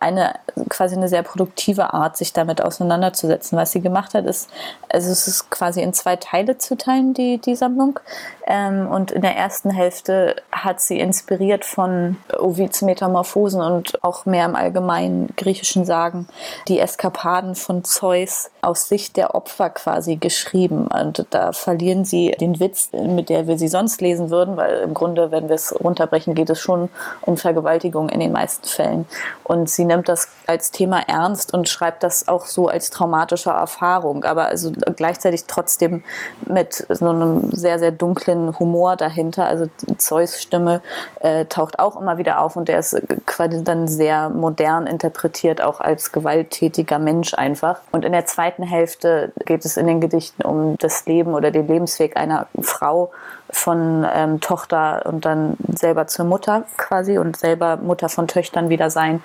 eine 0.00 0.34
quasi 0.68 0.96
eine 0.96 1.08
sehr 1.08 1.22
produktive 1.22 1.92
Art, 1.92 2.16
sich 2.16 2.32
damit 2.32 2.62
auseinanderzusetzen. 2.62 3.56
Was 3.58 3.72
sie 3.72 3.80
gemacht 3.80 4.14
hat, 4.14 4.24
ist, 4.24 4.48
also 4.88 5.10
es 5.10 5.26
ist 5.26 5.50
quasi 5.50 5.82
in 5.82 5.92
zwei 5.92 6.16
Teile 6.16 6.58
zu 6.58 6.76
teilen, 6.76 7.14
die, 7.14 7.38
die 7.38 7.54
Sammlung. 7.54 8.00
Ähm, 8.46 8.88
und 8.88 9.12
in 9.12 9.22
der 9.22 9.36
ersten 9.36 9.70
Hälfte 9.70 10.36
hat 10.50 10.80
sie 10.80 10.98
inspiriert 10.98 11.64
von 11.64 12.16
Ovids 12.38 12.82
Metamorphosen 12.82 13.60
und 13.60 14.02
auch 14.02 14.26
mehr 14.26 14.46
im 14.46 14.56
allgemeinen 14.56 15.28
griechischen 15.36 15.84
Sagen 15.84 16.26
die 16.66 16.80
Eskapaden 16.80 17.54
von 17.54 17.84
Zeus 17.84 18.50
aus 18.62 18.88
Sicht 18.88 19.16
der 19.16 19.34
Opfer 19.34 19.70
quasi 19.70 20.16
geschrieben. 20.16 20.86
Und 20.86 21.26
da 21.30 21.52
verlieren 21.52 22.04
sie 22.04 22.30
den 22.40 22.58
Witz, 22.58 22.90
mit 22.92 23.28
der 23.28 23.46
wir 23.46 23.58
sie 23.58 23.68
sonst 23.68 24.00
lesen 24.00 24.30
würden, 24.30 24.56
weil 24.56 24.80
im 24.80 24.94
Grunde, 24.94 25.30
wenn 25.30 25.48
wir 25.48 25.54
es 25.54 25.74
runterbrechen, 25.78 26.34
geht 26.34 26.50
es 26.50 26.60
schon 26.60 26.88
um 27.20 27.36
Vergewaltigung 27.36 28.08
in 28.08 28.20
den 28.20 28.32
meisten 28.32 28.66
Fällen. 28.66 29.06
Und 29.44 29.68
sie 29.68 29.84
nimmt 29.90 30.08
das 30.08 30.28
als 30.46 30.70
Thema 30.70 31.00
ernst 31.08 31.52
und 31.52 31.68
schreibt 31.68 32.02
das 32.02 32.28
auch 32.28 32.46
so 32.46 32.68
als 32.68 32.90
traumatische 32.90 33.50
Erfahrung, 33.50 34.24
aber 34.24 34.46
also 34.46 34.72
gleichzeitig 34.96 35.44
trotzdem 35.46 36.04
mit 36.46 36.86
so 36.88 37.08
einem 37.08 37.50
sehr, 37.50 37.78
sehr 37.78 37.90
dunklen 37.90 38.58
Humor 38.58 38.96
dahinter. 38.96 39.46
Also 39.46 39.66
Zeus 39.98 40.40
Stimme 40.40 40.80
äh, 41.20 41.44
taucht 41.46 41.78
auch 41.78 42.00
immer 42.00 42.18
wieder 42.18 42.40
auf 42.40 42.56
und 42.56 42.68
der 42.68 42.78
ist 42.78 43.00
quasi 43.26 43.62
dann 43.64 43.88
sehr 43.88 44.30
modern 44.30 44.86
interpretiert, 44.86 45.60
auch 45.60 45.80
als 45.80 46.12
gewalttätiger 46.12 46.98
Mensch 46.98 47.34
einfach. 47.34 47.80
Und 47.90 48.04
in 48.04 48.12
der 48.12 48.26
zweiten 48.26 48.62
Hälfte 48.62 49.32
geht 49.44 49.64
es 49.64 49.76
in 49.76 49.86
den 49.86 50.00
Gedichten 50.00 50.42
um 50.42 50.76
das 50.78 51.04
Leben 51.06 51.34
oder 51.34 51.50
den 51.50 51.66
Lebensweg 51.66 52.16
einer 52.16 52.46
Frau 52.60 53.10
von 53.52 54.06
ähm, 54.12 54.40
Tochter 54.40 55.02
und 55.06 55.24
dann 55.24 55.56
selber 55.74 56.06
zur 56.06 56.24
Mutter 56.24 56.64
quasi 56.76 57.18
und 57.18 57.36
selber 57.36 57.76
Mutter 57.76 58.08
von 58.08 58.28
Töchtern 58.28 58.68
wieder 58.68 58.90
sein. 58.90 59.22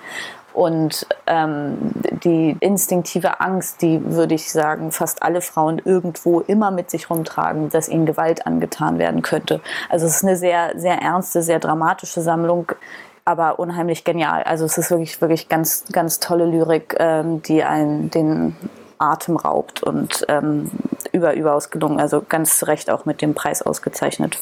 Und 0.56 1.06
ähm, 1.26 1.76
die 2.24 2.56
instinktive 2.60 3.40
Angst, 3.40 3.82
die 3.82 4.00
würde 4.02 4.34
ich 4.34 4.50
sagen, 4.50 4.90
fast 4.90 5.22
alle 5.22 5.42
Frauen 5.42 5.82
irgendwo 5.84 6.40
immer 6.40 6.70
mit 6.70 6.90
sich 6.90 7.10
rumtragen, 7.10 7.68
dass 7.68 7.90
ihnen 7.90 8.06
Gewalt 8.06 8.46
angetan 8.46 8.98
werden 8.98 9.20
könnte. 9.20 9.60
Also 9.90 10.06
es 10.06 10.16
ist 10.16 10.24
eine 10.24 10.36
sehr, 10.36 10.72
sehr 10.76 11.02
ernste, 11.02 11.42
sehr 11.42 11.58
dramatische 11.58 12.22
Sammlung, 12.22 12.72
aber 13.26 13.58
unheimlich 13.58 14.04
genial. 14.04 14.44
Also 14.44 14.64
es 14.64 14.78
ist 14.78 14.90
wirklich, 14.90 15.20
wirklich 15.20 15.50
ganz, 15.50 15.84
ganz 15.92 16.20
tolle 16.20 16.46
Lyrik, 16.46 16.96
ähm, 16.98 17.42
die 17.42 17.62
einen 17.62 18.10
den 18.10 18.56
Atem 18.98 19.36
raubt 19.36 19.82
und 19.82 20.24
ähm, 20.28 20.70
über, 21.16 21.34
überaus 21.34 21.70
gelungen. 21.70 21.98
Also 21.98 22.24
ganz 22.26 22.64
recht 22.64 22.90
auch 22.90 23.04
mit 23.04 23.22
dem 23.22 23.34
Preis 23.34 23.62
ausgezeichnet. 23.62 24.38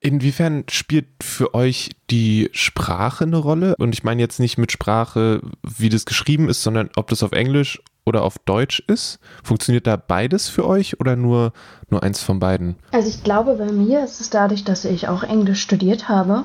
Inwiefern 0.00 0.64
spielt 0.68 1.06
für 1.22 1.54
euch 1.54 1.90
die 2.10 2.50
Sprache 2.52 3.24
eine 3.24 3.38
Rolle? 3.38 3.74
Und 3.78 3.94
ich 3.94 4.04
meine 4.04 4.20
jetzt 4.20 4.38
nicht 4.38 4.58
mit 4.58 4.70
Sprache, 4.70 5.40
wie 5.62 5.88
das 5.88 6.04
geschrieben 6.04 6.48
ist, 6.48 6.62
sondern 6.62 6.90
ob 6.96 7.08
das 7.08 7.22
auf 7.22 7.32
Englisch 7.32 7.80
oder 8.04 8.22
auf 8.22 8.38
Deutsch 8.38 8.82
ist. 8.86 9.18
Funktioniert 9.42 9.86
da 9.86 9.96
beides 9.96 10.48
für 10.48 10.66
euch 10.66 11.00
oder 11.00 11.16
nur, 11.16 11.52
nur 11.88 12.02
eins 12.02 12.22
von 12.22 12.38
beiden? 12.38 12.76
Also 12.92 13.08
ich 13.08 13.24
glaube, 13.24 13.54
bei 13.54 13.72
mir 13.72 14.04
ist 14.04 14.20
es 14.20 14.28
dadurch, 14.28 14.64
dass 14.64 14.84
ich 14.84 15.08
auch 15.08 15.22
Englisch 15.22 15.62
studiert 15.62 16.08
habe 16.08 16.44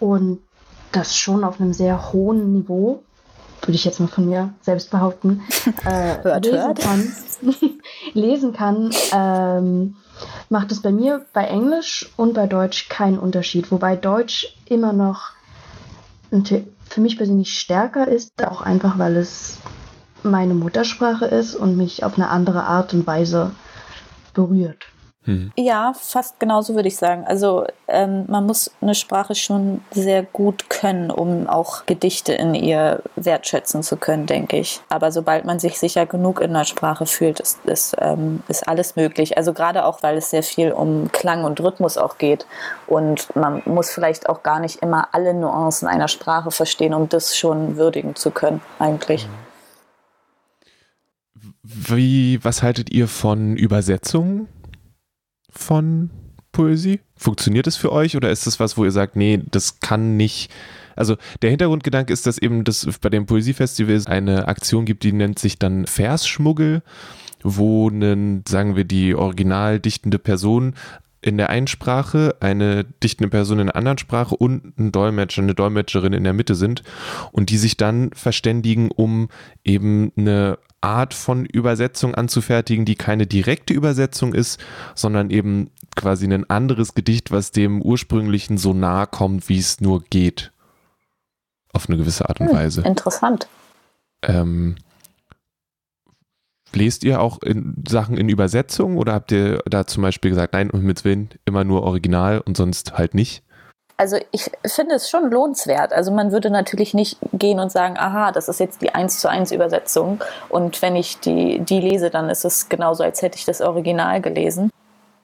und 0.00 0.40
das 0.90 1.16
schon 1.16 1.44
auf 1.44 1.60
einem 1.60 1.72
sehr 1.72 2.12
hohen 2.12 2.52
Niveau, 2.52 3.04
würde 3.62 3.74
ich 3.74 3.84
jetzt 3.84 4.00
mal 4.00 4.08
von 4.08 4.28
mir 4.28 4.54
selbst 4.60 4.90
behaupten, 4.90 5.42
äh, 5.84 6.22
hört, 6.22 6.44
lesen 6.44 6.60
hört. 6.60 6.80
kann. 6.80 7.12
lesen 8.14 8.52
kann. 8.52 8.90
Ähm, 9.12 9.96
macht 10.48 10.72
es 10.72 10.82
bei 10.82 10.92
mir 10.92 11.24
bei 11.32 11.44
Englisch 11.44 12.10
und 12.16 12.34
bei 12.34 12.46
Deutsch 12.46 12.88
keinen 12.88 13.18
Unterschied. 13.18 13.70
Wobei 13.70 13.96
Deutsch 13.96 14.56
immer 14.66 14.92
noch 14.92 15.30
für 16.30 17.00
mich 17.00 17.16
persönlich 17.16 17.58
stärker 17.58 18.06
ist, 18.08 18.32
auch 18.46 18.60
einfach 18.60 18.98
weil 18.98 19.16
es 19.16 19.58
meine 20.22 20.54
Muttersprache 20.54 21.24
ist 21.24 21.54
und 21.54 21.76
mich 21.76 22.04
auf 22.04 22.14
eine 22.14 22.28
andere 22.28 22.64
Art 22.64 22.92
und 22.94 23.06
Weise 23.06 23.52
berührt. 24.34 24.86
Hm. 25.24 25.52
Ja, 25.54 25.92
fast 25.92 26.40
genauso 26.40 26.74
würde 26.74 26.88
ich 26.88 26.96
sagen. 26.96 27.24
Also 27.26 27.66
ähm, 27.88 28.24
man 28.28 28.46
muss 28.46 28.70
eine 28.80 28.94
Sprache 28.94 29.34
schon 29.34 29.82
sehr 29.90 30.22
gut 30.22 30.70
können, 30.70 31.10
um 31.10 31.46
auch 31.46 31.84
Gedichte 31.84 32.32
in 32.32 32.54
ihr 32.54 33.02
wertschätzen 33.16 33.82
zu 33.82 33.98
können, 33.98 34.24
denke 34.24 34.56
ich. 34.56 34.80
Aber 34.88 35.12
sobald 35.12 35.44
man 35.44 35.58
sich 35.58 35.78
sicher 35.78 36.06
genug 36.06 36.40
in 36.40 36.54
der 36.54 36.64
Sprache 36.64 37.04
fühlt, 37.04 37.38
ist, 37.38 37.58
ist, 37.66 37.94
ähm, 38.00 38.42
ist 38.48 38.66
alles 38.66 38.96
möglich. 38.96 39.36
Also 39.36 39.52
gerade 39.52 39.84
auch, 39.84 40.02
weil 40.02 40.16
es 40.16 40.30
sehr 40.30 40.42
viel 40.42 40.72
um 40.72 41.12
Klang 41.12 41.44
und 41.44 41.60
Rhythmus 41.60 41.98
auch 41.98 42.16
geht. 42.16 42.46
Und 42.86 43.28
man 43.36 43.60
muss 43.66 43.90
vielleicht 43.90 44.26
auch 44.26 44.42
gar 44.42 44.58
nicht 44.58 44.76
immer 44.76 45.08
alle 45.12 45.34
Nuancen 45.34 45.86
einer 45.86 46.08
Sprache 46.08 46.50
verstehen, 46.50 46.94
um 46.94 47.10
das 47.10 47.36
schon 47.36 47.76
würdigen 47.76 48.16
zu 48.16 48.30
können, 48.30 48.62
eigentlich. 48.78 49.28
Wie, 51.62 52.42
was 52.42 52.62
haltet 52.62 52.90
ihr 52.90 53.06
von 53.06 53.56
Übersetzungen? 53.56 54.48
Von 55.50 56.10
Poesie? 56.52 57.00
Funktioniert 57.16 57.66
es 57.66 57.76
für 57.76 57.92
euch 57.92 58.16
oder 58.16 58.30
ist 58.30 58.46
das 58.46 58.60
was, 58.60 58.76
wo 58.76 58.84
ihr 58.84 58.92
sagt, 58.92 59.16
nee, 59.16 59.42
das 59.50 59.80
kann 59.80 60.16
nicht. 60.16 60.50
Also 60.96 61.16
der 61.42 61.50
Hintergrundgedanke 61.50 62.12
ist, 62.12 62.26
dass 62.26 62.38
eben 62.38 62.64
das 62.64 62.86
bei 63.00 63.08
dem 63.08 63.26
Poesiefestival 63.26 64.02
eine 64.06 64.48
Aktion 64.48 64.84
gibt, 64.84 65.02
die 65.02 65.12
nennt 65.12 65.38
sich 65.38 65.58
dann 65.58 65.86
Versschmuggel, 65.86 66.82
wo 67.42 67.88
einen, 67.88 68.44
sagen 68.46 68.76
wir, 68.76 68.84
die 68.84 69.14
original 69.14 69.80
dichtende 69.80 70.18
Person 70.18 70.74
in 71.22 71.36
der 71.36 71.50
einen 71.50 71.66
Sprache, 71.66 72.36
eine 72.40 72.84
dichtende 72.84 73.28
Person 73.28 73.58
in 73.58 73.66
der 73.66 73.76
anderen 73.76 73.98
Sprache 73.98 74.34
und 74.34 74.78
ein 74.78 74.90
Dolmetscher, 74.90 75.42
eine 75.42 75.54
Dolmetscherin 75.54 76.12
in 76.12 76.24
der 76.24 76.32
Mitte 76.32 76.54
sind 76.54 76.82
und 77.32 77.50
die 77.50 77.58
sich 77.58 77.76
dann 77.76 78.10
verständigen, 78.14 78.90
um 78.90 79.28
eben 79.64 80.12
eine 80.16 80.58
Art 80.80 81.14
von 81.14 81.44
Übersetzung 81.44 82.14
anzufertigen, 82.14 82.84
die 82.84 82.94
keine 82.94 83.26
direkte 83.26 83.74
Übersetzung 83.74 84.34
ist, 84.34 84.60
sondern 84.94 85.30
eben 85.30 85.70
quasi 85.94 86.26
ein 86.26 86.48
anderes 86.48 86.94
Gedicht, 86.94 87.30
was 87.30 87.52
dem 87.52 87.82
ursprünglichen 87.82 88.56
so 88.56 88.72
nahe 88.72 89.06
kommt, 89.06 89.48
wie 89.48 89.58
es 89.58 89.80
nur 89.80 90.02
geht. 90.04 90.52
Auf 91.72 91.88
eine 91.88 91.98
gewisse 91.98 92.28
Art 92.28 92.40
und 92.40 92.48
hm, 92.48 92.56
Weise. 92.56 92.82
Interessant. 92.82 93.48
Ähm, 94.22 94.76
lest 96.72 97.04
ihr 97.04 97.20
auch 97.20 97.42
in 97.42 97.84
Sachen 97.86 98.16
in 98.16 98.28
Übersetzung 98.28 98.96
oder 98.96 99.12
habt 99.12 99.32
ihr 99.32 99.62
da 99.66 99.86
zum 99.86 100.02
Beispiel 100.02 100.30
gesagt, 100.30 100.52
nein, 100.52 100.70
um 100.70 100.82
mit 100.82 101.04
Willen 101.04 101.30
immer 101.44 101.64
nur 101.64 101.82
Original 101.82 102.40
und 102.40 102.56
sonst 102.56 102.94
halt 102.96 103.14
nicht? 103.14 103.42
Also 104.00 104.16
ich 104.30 104.50
finde 104.64 104.94
es 104.94 105.10
schon 105.10 105.30
lohnenswert. 105.30 105.92
Also 105.92 106.10
man 106.10 106.32
würde 106.32 106.48
natürlich 106.48 106.94
nicht 106.94 107.18
gehen 107.34 107.60
und 107.60 107.70
sagen, 107.70 107.98
aha, 107.98 108.32
das 108.32 108.48
ist 108.48 108.58
jetzt 108.58 108.80
die 108.80 108.94
1 108.94 109.20
zu 109.20 109.28
1 109.28 109.52
Übersetzung 109.52 110.20
und 110.48 110.80
wenn 110.80 110.96
ich 110.96 111.20
die, 111.20 111.60
die 111.60 111.80
lese, 111.80 112.08
dann 112.08 112.30
ist 112.30 112.46
es 112.46 112.70
genauso, 112.70 113.04
als 113.04 113.20
hätte 113.20 113.36
ich 113.36 113.44
das 113.44 113.60
Original 113.60 114.22
gelesen 114.22 114.70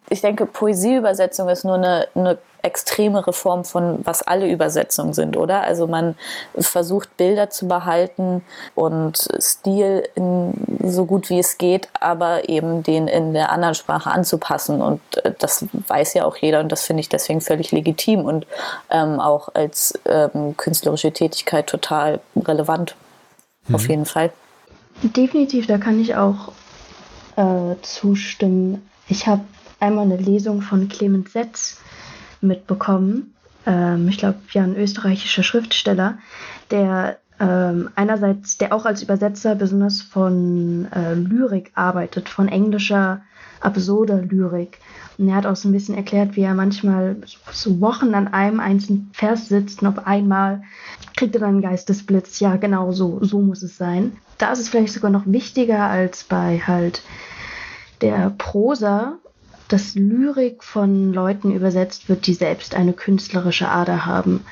ich 0.09 0.21
denke, 0.21 0.47
Poesieübersetzung 0.47 1.49
ist 1.49 1.65
nur 1.65 1.75
eine, 1.75 2.09
eine 2.15 2.39
extremere 2.67 3.33
Form 3.33 3.65
von, 3.65 4.01
was 4.05 4.23
alle 4.23 4.51
Übersetzungen 4.51 5.15
sind, 5.15 5.37
oder? 5.37 5.63
Also 5.63 5.87
man 5.87 6.17
versucht 6.59 7.17
Bilder 7.17 7.49
zu 7.49 7.69
behalten 7.69 8.43
und 8.75 9.29
Stil 9.41 10.09
in, 10.15 10.53
so 10.85 11.07
gut 11.07 11.31
wie 11.31 11.39
es 11.39 11.59
geht, 11.59 11.89
aber 12.01 12.49
eben 12.49 12.83
den 12.83 13.09
in 13.09 13.33
der 13.33 13.51
anderen 13.51 13.75
Sprache 13.75 14.11
anzupassen. 14.11 14.83
Und 14.83 15.01
äh, 15.25 15.33
das 15.39 15.65
weiß 15.89 16.15
ja 16.15 16.25
auch 16.25 16.37
jeder 16.37 16.61
und 16.61 16.71
das 16.71 16.83
finde 16.83 17.01
ich 17.01 17.09
deswegen 17.09 17.41
völlig 17.41 17.73
legitim 17.73 18.25
und 18.25 18.47
ähm, 18.91 19.21
auch 19.21 19.49
als 19.55 19.99
ähm, 20.05 20.57
künstlerische 20.57 21.13
Tätigkeit 21.13 21.69
total 21.69 22.21
relevant. 22.37 22.97
Mhm. 23.69 23.75
Auf 23.75 23.89
jeden 23.89 24.07
Fall. 24.07 24.33
Definitiv, 25.03 25.67
da 25.67 25.79
kann 25.79 26.01
ich 26.01 26.17
auch 26.17 26.53
äh, 27.37 27.77
zustimmen. 27.83 28.89
Ich 29.09 29.27
habe 29.27 29.43
einmal 29.79 30.05
eine 30.05 30.17
Lesung 30.17 30.63
von 30.63 30.89
Clemens 30.89 31.33
Setz 31.33 31.79
mitbekommen. 32.47 33.35
Ähm, 33.67 34.09
ich 34.09 34.19
glaube, 34.19 34.39
ja, 34.53 34.63
ein 34.63 34.77
österreichischer 34.77 35.43
Schriftsteller, 35.43 36.19
der 36.71 37.19
ähm, 37.39 37.91
einerseits, 37.95 38.57
der 38.59 38.73
auch 38.73 38.87
als 38.87 39.03
Übersetzer 39.03 39.55
besonders 39.55 40.01
von 40.01 40.89
äh, 40.93 41.15
Lyrik 41.15 41.73
arbeitet, 41.75 42.29
von 42.29 42.49
englischer 42.49 43.21
absurder 43.61 44.23
Lyrik. 44.23 44.79
Und 45.19 45.29
er 45.29 45.37
hat 45.37 45.47
auch 45.47 45.57
so 45.57 45.69
ein 45.69 45.73
bisschen 45.73 45.95
erklärt, 45.95 46.37
wie 46.37 46.43
er 46.43 46.55
manchmal 46.55 47.17
so 47.51 47.81
Wochen 47.81 48.15
an 48.15 48.29
einem 48.29 48.61
einzelnen 48.61 49.11
Vers 49.13 49.49
sitzt 49.49 49.83
und 49.83 49.89
auf 49.89 50.07
einmal 50.07 50.63
kriegt 51.17 51.35
er 51.35 51.41
dann 51.41 51.51
einen 51.51 51.63
Geistesblitz. 51.63 52.41
Ja, 52.41 52.57
genau 52.57 52.93
so, 52.93 53.19
so 53.23 53.41
muss 53.41 53.63
es 53.63 53.77
sein. 53.77 54.13
Da 54.39 54.53
ist 54.53 54.61
es 54.61 54.69
vielleicht 54.69 54.93
sogar 54.93 55.11
noch 55.11 55.27
wichtiger 55.27 55.85
als 55.85 56.25
bei 56.25 56.61
halt 56.67 57.03
der 58.03 58.31
Prosa, 58.37 59.15
dass 59.69 59.95
Lyrik 59.95 60.63
von 60.63 61.13
Leuten 61.13 61.53
übersetzt 61.53 62.09
wird, 62.09 62.27
die 62.27 62.35
selbst 62.35 62.75
eine 62.75 62.93
künstlerische 62.93 63.69
Ader 63.69 64.07
haben, 64.07 64.45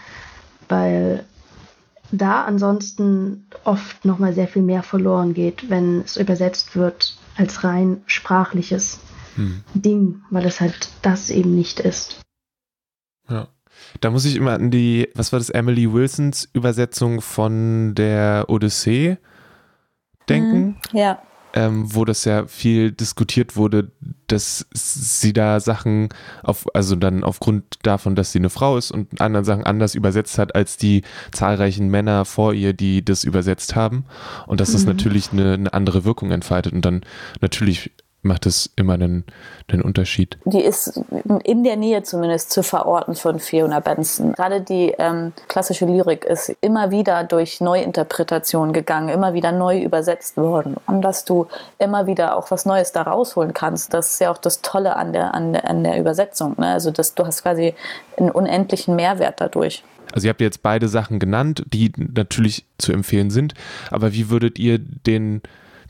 weil 0.68 1.24
da 2.10 2.44
ansonsten 2.44 3.46
oft 3.64 4.04
noch 4.04 4.18
mal 4.18 4.34
sehr 4.34 4.48
viel 4.48 4.62
mehr 4.62 4.82
verloren 4.82 5.34
geht, 5.34 5.70
wenn 5.70 6.00
es 6.02 6.16
übersetzt 6.16 6.76
wird 6.76 7.16
als 7.36 7.64
rein 7.64 8.02
sprachliches 8.06 9.00
hm. 9.36 9.62
Ding, 9.74 10.22
weil 10.30 10.46
es 10.46 10.60
halt 10.60 10.90
das 11.02 11.30
eben 11.30 11.54
nicht 11.54 11.80
ist. 11.80 12.20
Ja. 13.28 13.48
Da 14.00 14.10
muss 14.10 14.24
ich 14.24 14.36
immer 14.36 14.52
an 14.52 14.70
die, 14.70 15.08
was 15.14 15.32
war 15.32 15.38
das, 15.38 15.50
Emily 15.50 15.92
Wilsons 15.92 16.48
Übersetzung 16.52 17.20
von 17.20 17.94
der 17.94 18.46
Odyssee 18.48 19.18
denken. 20.28 20.78
Mhm, 20.92 20.98
ja 20.98 21.22
ähm, 21.54 21.94
wo 21.94 22.04
das 22.04 22.24
ja 22.24 22.46
viel 22.48 22.90
diskutiert 22.90 23.56
wurde, 23.56 23.92
dass 24.26 24.66
sie 24.72 25.32
da 25.32 25.60
Sachen 25.60 26.08
auf, 26.42 26.66
also 26.74 26.96
dann 26.96 27.22
aufgrund 27.22 27.64
davon, 27.84 28.16
dass 28.16 28.32
sie 28.32 28.40
eine 28.40 28.50
Frau 28.50 28.76
ist 28.76 28.90
und 28.90 29.20
anderen 29.20 29.44
Sachen 29.44 29.64
anders 29.64 29.94
übersetzt 29.94 30.36
hat 30.36 30.56
als 30.56 30.76
die 30.76 31.02
zahlreichen 31.30 31.88
Männer 31.88 32.24
vor 32.24 32.54
ihr, 32.54 32.72
die 32.72 33.04
das 33.04 33.22
übersetzt 33.22 33.76
haben. 33.76 34.04
Und 34.48 34.60
dass 34.60 34.72
das 34.72 34.82
mhm. 34.82 34.88
natürlich 34.88 35.32
eine, 35.32 35.54
eine 35.54 35.72
andere 35.72 36.04
Wirkung 36.04 36.32
entfaltet 36.32 36.72
und 36.72 36.84
dann 36.84 37.02
natürlich 37.40 37.92
macht 38.24 38.46
es 38.46 38.70
immer 38.76 38.94
einen, 38.94 39.24
einen 39.68 39.82
Unterschied. 39.82 40.38
Die 40.44 40.62
ist 40.62 41.00
in 41.44 41.62
der 41.62 41.76
Nähe 41.76 42.02
zumindest 42.02 42.50
zu 42.50 42.62
verorten 42.62 43.14
von 43.14 43.38
Fiona 43.38 43.80
Benson. 43.80 44.32
Gerade 44.32 44.60
die 44.60 44.94
ähm, 44.98 45.32
klassische 45.48 45.86
Lyrik 45.86 46.24
ist 46.24 46.54
immer 46.60 46.90
wieder 46.90 47.24
durch 47.24 47.60
Neuinterpretationen 47.60 48.72
gegangen, 48.72 49.08
immer 49.08 49.34
wieder 49.34 49.52
neu 49.52 49.80
übersetzt 49.80 50.36
worden, 50.36 50.76
und 50.86 51.02
dass 51.02 51.24
du 51.24 51.46
immer 51.78 52.06
wieder 52.06 52.36
auch 52.36 52.50
was 52.50 52.64
Neues 52.66 52.92
da 52.92 53.02
rausholen 53.02 53.52
kannst. 53.52 53.92
Das 53.92 54.12
ist 54.12 54.20
ja 54.20 54.30
auch 54.30 54.38
das 54.38 54.62
Tolle 54.62 54.96
an 54.96 55.12
der, 55.12 55.34
an 55.34 55.52
der, 55.52 55.68
an 55.68 55.84
der 55.84 56.00
Übersetzung. 56.00 56.54
Ne? 56.58 56.68
Also 56.68 56.90
dass 56.90 57.14
du 57.14 57.26
hast 57.26 57.42
quasi 57.42 57.74
einen 58.16 58.30
unendlichen 58.30 58.96
Mehrwert 58.96 59.40
dadurch. 59.40 59.84
Also 60.12 60.26
ihr 60.26 60.30
habt 60.30 60.40
jetzt 60.40 60.62
beide 60.62 60.88
Sachen 60.88 61.18
genannt, 61.18 61.64
die 61.66 61.92
natürlich 61.96 62.64
zu 62.78 62.92
empfehlen 62.92 63.30
sind, 63.30 63.54
aber 63.90 64.12
wie 64.12 64.30
würdet 64.30 64.58
ihr 64.58 64.78
den 64.78 65.42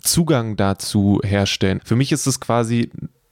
Zugang 0.05 0.57
dazu 0.57 1.21
herstellen. 1.25 1.81
Für 1.85 1.97
mich 1.97 2.12
ist 2.12 2.27
es 2.27 2.40
quasi 2.40 2.90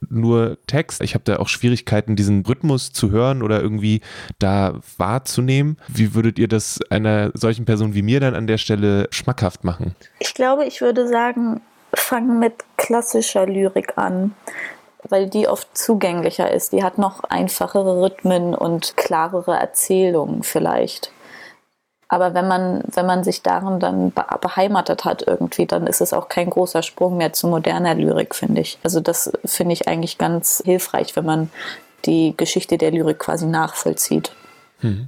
nur 0.09 0.57
Text. 0.67 1.01
Ich 1.01 1.13
habe 1.13 1.23
da 1.23 1.37
auch 1.37 1.47
Schwierigkeiten, 1.47 2.15
diesen 2.15 2.45
Rhythmus 2.45 2.91
zu 2.91 3.11
hören 3.11 3.41
oder 3.41 3.61
irgendwie 3.61 4.01
da 4.39 4.79
wahrzunehmen. 4.97 5.77
Wie 5.87 6.13
würdet 6.13 6.39
ihr 6.39 6.47
das 6.47 6.79
einer 6.89 7.31
solchen 7.33 7.65
Person 7.65 7.93
wie 7.93 8.01
mir 8.01 8.19
dann 8.19 8.35
an 8.35 8.47
der 8.47 8.57
Stelle 8.57 9.07
schmackhaft 9.11 9.63
machen? 9.63 9.95
Ich 10.19 10.33
glaube, 10.33 10.65
ich 10.65 10.81
würde 10.81 11.07
sagen, 11.07 11.61
fang 11.93 12.39
mit 12.39 12.55
klassischer 12.77 13.45
Lyrik 13.45 13.97
an, 13.97 14.33
weil 15.07 15.29
die 15.29 15.47
oft 15.47 15.77
zugänglicher 15.77 16.51
ist. 16.51 16.73
Die 16.73 16.83
hat 16.83 16.97
noch 16.97 17.23
einfachere 17.23 18.01
Rhythmen 18.01 18.55
und 18.55 18.97
klarere 18.97 19.57
Erzählungen 19.57 20.43
vielleicht. 20.43 21.11
Aber 22.13 22.35
wenn 22.35 22.47
man, 22.47 22.83
wenn 22.93 23.07
man 23.07 23.23
sich 23.23 23.41
darin 23.41 23.79
dann 23.79 24.13
beheimatet 24.39 25.03
hat 25.03 25.25
irgendwie, 25.25 25.65
dann 25.65 25.87
ist 25.87 25.99
es 25.99 26.13
auch 26.13 26.29
kein 26.29 26.51
großer 26.51 26.83
Sprung 26.83 27.17
mehr 27.17 27.33
zu 27.33 27.47
moderner 27.47 27.95
Lyrik, 27.95 28.35
finde 28.35 28.61
ich. 28.61 28.77
Also 28.83 28.99
das 28.99 29.33
finde 29.45 29.73
ich 29.73 29.87
eigentlich 29.87 30.19
ganz 30.19 30.61
hilfreich, 30.63 31.15
wenn 31.15 31.25
man 31.25 31.49
die 32.05 32.35
Geschichte 32.37 32.77
der 32.77 32.91
Lyrik 32.91 33.17
quasi 33.17 33.47
nachvollzieht. 33.47 34.31
Mhm. 34.83 35.07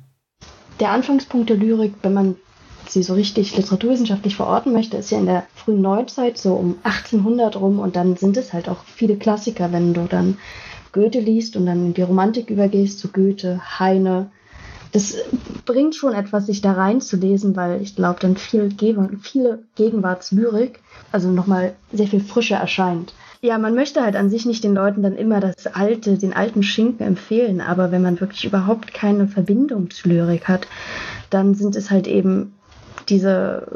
Der 0.80 0.90
Anfangspunkt 0.90 1.52
der 1.52 1.58
Lyrik, 1.58 1.94
wenn 2.02 2.14
man 2.14 2.38
sie 2.88 3.04
so 3.04 3.14
richtig 3.14 3.56
literaturwissenschaftlich 3.56 4.36
verorten 4.36 4.74
möchte, 4.74 4.98
ist 4.98 5.12
ja 5.12 5.20
in 5.20 5.28
der 5.28 5.46
frühen 5.54 5.84
Neuzeit, 5.84 6.40
so 6.40 6.56
um 6.56 6.80
1800 6.82 7.56
rum. 7.56 7.78
Und 7.78 7.96
dann 7.96 8.16
sind 8.18 8.36
es 8.36 8.52
halt 8.52 8.68
auch 8.68 8.84
viele 8.84 9.18
Klassiker, 9.18 9.72
wenn 9.72 9.94
du 9.94 10.08
dann 10.08 10.40
Goethe 10.92 11.20
liest 11.20 11.56
und 11.56 11.68
dann 11.68 11.86
in 11.86 11.94
die 11.94 12.02
Romantik 12.02 12.50
übergehst, 12.50 12.98
zu 12.98 13.10
so 13.10 13.14
Goethe, 13.14 13.62
Heine, 13.78 14.32
das 14.96 15.14
bringt 15.66 15.94
schon 15.94 16.14
etwas, 16.14 16.46
sich 16.46 16.62
da 16.62 16.72
reinzulesen, 16.72 17.58
weil 17.58 17.82
ich 17.82 17.98
glaube, 17.98 18.22
dann 18.22 18.38
viel, 18.38 18.74
viele 19.22 19.60
Gegenwartslyrik, 19.76 20.80
also 21.12 21.30
nochmal 21.30 21.74
sehr 21.92 22.08
viel 22.08 22.22
frischer 22.22 22.56
erscheint. 22.56 23.14
Ja, 23.42 23.58
man 23.58 23.76
möchte 23.76 24.02
halt 24.02 24.16
an 24.16 24.30
sich 24.30 24.46
nicht 24.46 24.64
den 24.64 24.74
Leuten 24.74 25.04
dann 25.04 25.18
immer 25.18 25.42
das 25.42 25.68
alte, 25.68 26.18
den 26.18 26.32
alten 26.32 26.64
Schinken 26.64 27.06
empfehlen, 27.06 27.60
aber 27.60 27.92
wenn 27.92 28.04
man 28.04 28.22
wirklich 28.22 28.46
überhaupt 28.46 28.94
keine 28.94 29.28
Verbindung 29.28 29.92
zu 29.92 30.08
Lyrik 30.08 30.48
hat, 30.48 30.66
dann 31.30 31.56
sind 31.56 31.76
es 31.76 31.92
halt 31.92 32.08
eben 32.08 32.54
diese 33.10 33.68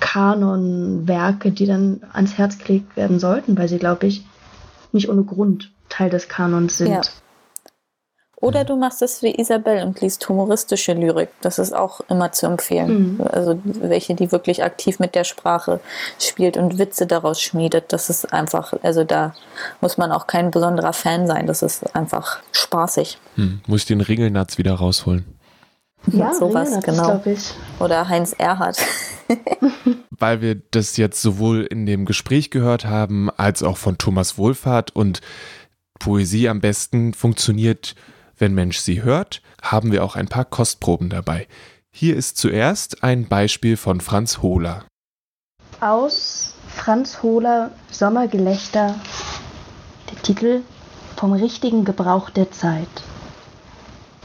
Kanonwerke, 0.00 1.52
die 1.52 1.66
dann 1.66 2.00
ans 2.12 2.36
Herz 2.36 2.58
gelegt 2.58 2.96
werden 2.96 3.20
sollten, 3.20 3.56
weil 3.56 3.68
sie, 3.68 3.78
glaube 3.78 4.08
ich, 4.08 4.26
nicht 4.90 5.08
ohne 5.08 5.22
Grund 5.22 5.70
Teil 5.88 6.10
des 6.10 6.28
Kanons 6.28 6.78
sind. 6.78 6.90
Ja. 6.90 7.00
Oder 8.44 8.64
du 8.64 8.76
machst 8.76 9.00
es 9.00 9.22
wie 9.22 9.40
Isabel 9.40 9.82
und 9.84 10.02
liest 10.02 10.28
humoristische 10.28 10.92
Lyrik. 10.92 11.30
Das 11.40 11.58
ist 11.58 11.74
auch 11.74 12.00
immer 12.10 12.30
zu 12.32 12.44
empfehlen. 12.44 13.16
Mhm. 13.16 13.26
Also 13.32 13.58
welche, 13.64 14.14
die 14.14 14.30
wirklich 14.32 14.62
aktiv 14.62 14.98
mit 14.98 15.14
der 15.14 15.24
Sprache 15.24 15.80
spielt 16.20 16.58
und 16.58 16.78
Witze 16.78 17.06
daraus 17.06 17.40
schmiedet. 17.40 17.92
Das 17.94 18.10
ist 18.10 18.34
einfach, 18.34 18.74
also 18.82 19.02
da 19.02 19.34
muss 19.80 19.96
man 19.96 20.12
auch 20.12 20.26
kein 20.26 20.50
besonderer 20.50 20.92
Fan 20.92 21.26
sein. 21.26 21.46
Das 21.46 21.62
ist 21.62 21.96
einfach 21.96 22.40
spaßig. 22.52 23.16
Hm. 23.36 23.62
Muss 23.66 23.80
ich 23.80 23.86
den 23.86 24.02
Regelnatz 24.02 24.58
wieder 24.58 24.74
rausholen? 24.74 25.24
Ja, 26.08 26.34
sowas, 26.34 26.80
genau. 26.84 27.22
Oder 27.80 28.10
Heinz 28.10 28.34
Erhardt. 28.36 28.76
Weil 30.10 30.42
wir 30.42 30.60
das 30.70 30.98
jetzt 30.98 31.22
sowohl 31.22 31.62
in 31.62 31.86
dem 31.86 32.04
Gespräch 32.04 32.50
gehört 32.50 32.84
haben, 32.84 33.30
als 33.30 33.62
auch 33.62 33.78
von 33.78 33.96
Thomas 33.96 34.36
Wohlfahrt 34.36 34.94
und 34.94 35.22
Poesie 35.98 36.50
am 36.50 36.60
besten 36.60 37.14
funktioniert 37.14 37.94
wenn 38.38 38.54
Mensch 38.54 38.78
sie 38.78 39.02
hört, 39.02 39.42
haben 39.62 39.92
wir 39.92 40.04
auch 40.04 40.16
ein 40.16 40.28
paar 40.28 40.44
Kostproben 40.44 41.08
dabei. 41.08 41.46
Hier 41.90 42.16
ist 42.16 42.36
zuerst 42.36 43.04
ein 43.04 43.28
Beispiel 43.28 43.76
von 43.76 44.00
Franz 44.00 44.42
Hohler. 44.42 44.84
Aus 45.80 46.54
Franz 46.68 47.22
Hohler 47.22 47.70
Sommergelächter 47.90 48.96
der 50.10 50.22
Titel 50.22 50.62
Vom 51.16 51.32
richtigen 51.32 51.84
Gebrauch 51.84 52.30
der 52.30 52.50
Zeit. 52.50 52.88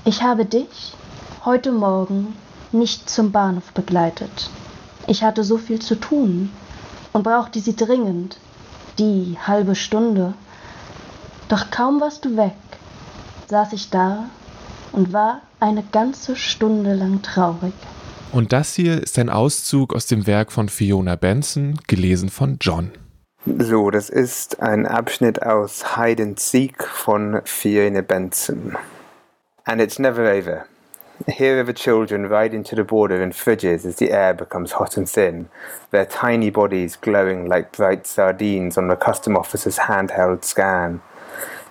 Ich 0.06 0.24
habe 0.24 0.46
dich 0.46 0.94
heute 1.46 1.72
Morgen 1.72 2.36
nicht 2.72 3.10
zum 3.10 3.32
Bahnhof 3.32 3.72
begleitet. 3.74 4.50
Ich 5.08 5.24
hatte 5.24 5.44
so 5.44 5.58
viel 5.58 5.80
zu 5.80 5.96
tun 5.96 6.52
und 7.14 7.24
brauchte 7.24 7.60
sie 7.60 7.76
dringend, 7.76 8.38
die 8.98 9.38
halbe 9.46 9.76
Stunde. 9.76 10.34
Doch 11.48 11.72
kaum 11.72 12.02
warst 12.02 12.26
du 12.26 12.38
weg, 12.38 12.56
saß 13.50 13.74
ich 13.74 13.90
da 13.90 14.30
und 14.92 15.12
war 15.12 15.42
eine 15.60 15.84
ganze 15.84 16.36
Stunde 16.36 16.94
lang 16.94 17.22
traurig. 17.22 17.74
Und 18.32 18.54
das 18.54 18.76
hier 18.76 19.02
ist 19.02 19.18
ein 19.18 19.30
Auszug 19.30 19.94
aus 19.94 20.06
dem 20.06 20.28
Werk 20.28 20.52
von 20.52 20.70
Fiona 20.70 21.16
Benson, 21.16 21.80
gelesen 21.88 22.30
von 22.30 22.58
John. 22.62 22.92
So, 23.58 23.90
das 23.90 24.10
ist 24.10 24.62
ein 24.62 24.86
Abschnitt 24.86 25.42
aus 25.42 25.96
Hide 25.96 26.22
and 26.22 26.40
Seek 26.40 26.84
von 26.84 27.42
Fiona 27.46 28.02
Benson. 28.02 28.78
And 29.66 29.82
it's 29.82 29.98
never 29.98 30.32
over. 30.32 30.66
Here 31.28 31.60
are 31.60 31.66
the 31.66 31.74
children 31.74 32.26
riding 32.26 32.64
to 32.66 32.76
the 32.76 32.84
border 32.84 33.22
in 33.22 33.34
fridges 33.34 33.86
as 33.86 33.98
the 33.98 34.12
air 34.12 34.34
becomes 34.34 34.74
hot 34.74 34.96
and 34.96 35.10
thin, 35.10 35.50
their 35.92 36.06
tiny 36.06 36.50
bodies 36.52 36.96
glowing 37.02 37.46
like 37.48 37.72
bright 37.72 38.06
sardines 38.08 38.78
on 38.78 38.88
the 38.88 38.96
custom 38.96 39.36
officer's 39.36 39.80
handheld 39.80 40.46
scan. 40.46 41.02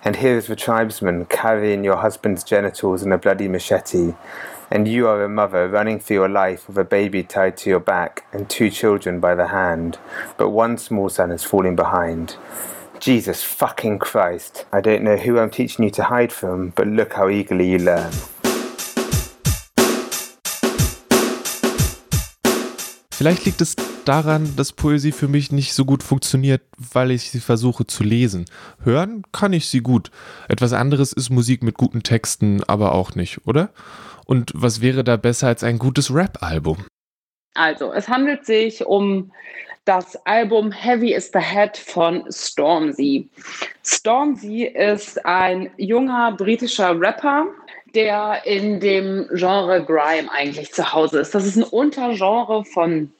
And 0.03 0.15
here 0.15 0.37
is 0.37 0.47
the 0.47 0.55
tribesman 0.55 1.25
carrying 1.25 1.83
your 1.83 1.97
husband's 1.97 2.43
genitals 2.43 3.03
and 3.03 3.11
a 3.11 3.17
bloody 3.17 3.49
machete. 3.49 4.13
And 4.71 4.87
you 4.87 5.07
are 5.07 5.23
a 5.23 5.29
mother 5.29 5.67
running 5.67 5.99
for 5.99 6.13
your 6.13 6.29
life 6.29 6.67
with 6.67 6.77
a 6.77 6.85
baby 6.85 7.21
tied 7.21 7.57
to 7.57 7.69
your 7.69 7.81
back 7.81 8.23
and 8.31 8.49
two 8.49 8.69
children 8.69 9.19
by 9.19 9.35
the 9.35 9.47
hand. 9.47 9.97
But 10.37 10.51
one 10.51 10.77
small 10.77 11.09
son 11.09 11.31
is 11.31 11.43
falling 11.43 11.75
behind. 11.75 12.37
Jesus 12.99 13.43
fucking 13.43 13.99
Christ. 13.99 14.65
I 14.71 14.79
don't 14.79 15.03
know 15.03 15.17
who 15.17 15.37
I'm 15.37 15.49
teaching 15.49 15.83
you 15.83 15.91
to 15.91 16.03
hide 16.03 16.31
from, 16.31 16.69
but 16.69 16.87
look 16.87 17.13
how 17.13 17.27
eagerly 17.29 17.69
you 17.69 17.79
learn. 17.79 18.11
Vielleicht 23.11 23.43
liegt 23.43 23.59
es 23.59 23.75
daran, 24.05 24.55
dass 24.55 24.73
Poesie 24.73 25.11
für 25.11 25.27
mich 25.27 25.51
nicht 25.51 25.73
so 25.73 25.85
gut 25.85 26.03
funktioniert, 26.03 26.61
weil 26.77 27.11
ich 27.11 27.29
sie 27.31 27.39
versuche 27.39 27.85
zu 27.85 28.03
lesen. 28.03 28.45
Hören 28.83 29.23
kann 29.31 29.53
ich 29.53 29.67
sie 29.67 29.81
gut. 29.81 30.11
Etwas 30.47 30.73
anderes 30.73 31.13
ist 31.13 31.29
Musik 31.29 31.63
mit 31.63 31.75
guten 31.77 32.03
Texten 32.03 32.63
aber 32.63 32.93
auch 32.93 33.15
nicht, 33.15 33.45
oder? 33.47 33.69
Und 34.25 34.51
was 34.55 34.81
wäre 34.81 35.03
da 35.03 35.17
besser 35.17 35.47
als 35.47 35.63
ein 35.63 35.79
gutes 35.79 36.13
Rap-Album? 36.13 36.85
Also, 37.55 37.91
es 37.91 38.07
handelt 38.07 38.45
sich 38.45 38.85
um 38.85 39.31
das 39.85 40.15
Album 40.27 40.71
Heavy 40.71 41.13
is 41.13 41.31
the 41.33 41.39
Head 41.39 41.75
von 41.75 42.23
Stormzy. 42.29 43.27
Stormzy 43.83 44.65
ist 44.65 45.25
ein 45.25 45.71
junger 45.77 46.33
britischer 46.33 46.99
Rapper, 46.99 47.47
der 47.95 48.45
in 48.45 48.79
dem 48.79 49.27
Genre 49.33 49.83
Grime 49.83 50.31
eigentlich 50.31 50.71
zu 50.73 50.93
Hause 50.93 51.21
ist. 51.21 51.33
Das 51.33 51.45
ist 51.45 51.55
ein 51.55 51.63
Untergenre 51.63 52.63
von 52.65 53.11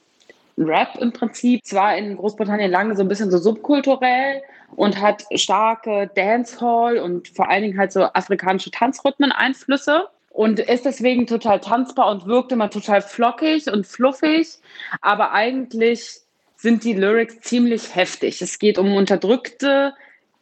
Rap 0.60 0.96
im 1.00 1.12
Prinzip. 1.12 1.64
Zwar 1.64 1.96
in 1.96 2.16
Großbritannien 2.16 2.70
lange 2.70 2.96
so 2.96 3.02
ein 3.02 3.08
bisschen 3.08 3.30
so 3.30 3.38
subkulturell 3.38 4.42
und 4.76 5.00
hat 5.00 5.24
starke 5.34 6.10
Dancehall 6.14 6.98
und 6.98 7.28
vor 7.28 7.48
allen 7.48 7.62
Dingen 7.62 7.78
halt 7.78 7.92
so 7.92 8.04
afrikanische 8.04 8.70
Tanzrhythmen-Einflüsse 8.70 10.08
und 10.30 10.60
ist 10.60 10.84
deswegen 10.84 11.26
total 11.26 11.60
tanzbar 11.60 12.10
und 12.10 12.26
wirkt 12.26 12.52
immer 12.52 12.70
total 12.70 13.02
flockig 13.02 13.70
und 13.70 13.86
fluffig, 13.86 14.58
aber 15.00 15.32
eigentlich 15.32 16.20
sind 16.56 16.84
die 16.84 16.92
Lyrics 16.92 17.40
ziemlich 17.40 17.94
heftig. 17.96 18.40
Es 18.42 18.58
geht 18.58 18.78
um 18.78 18.94
unterdrückte, 18.94 19.94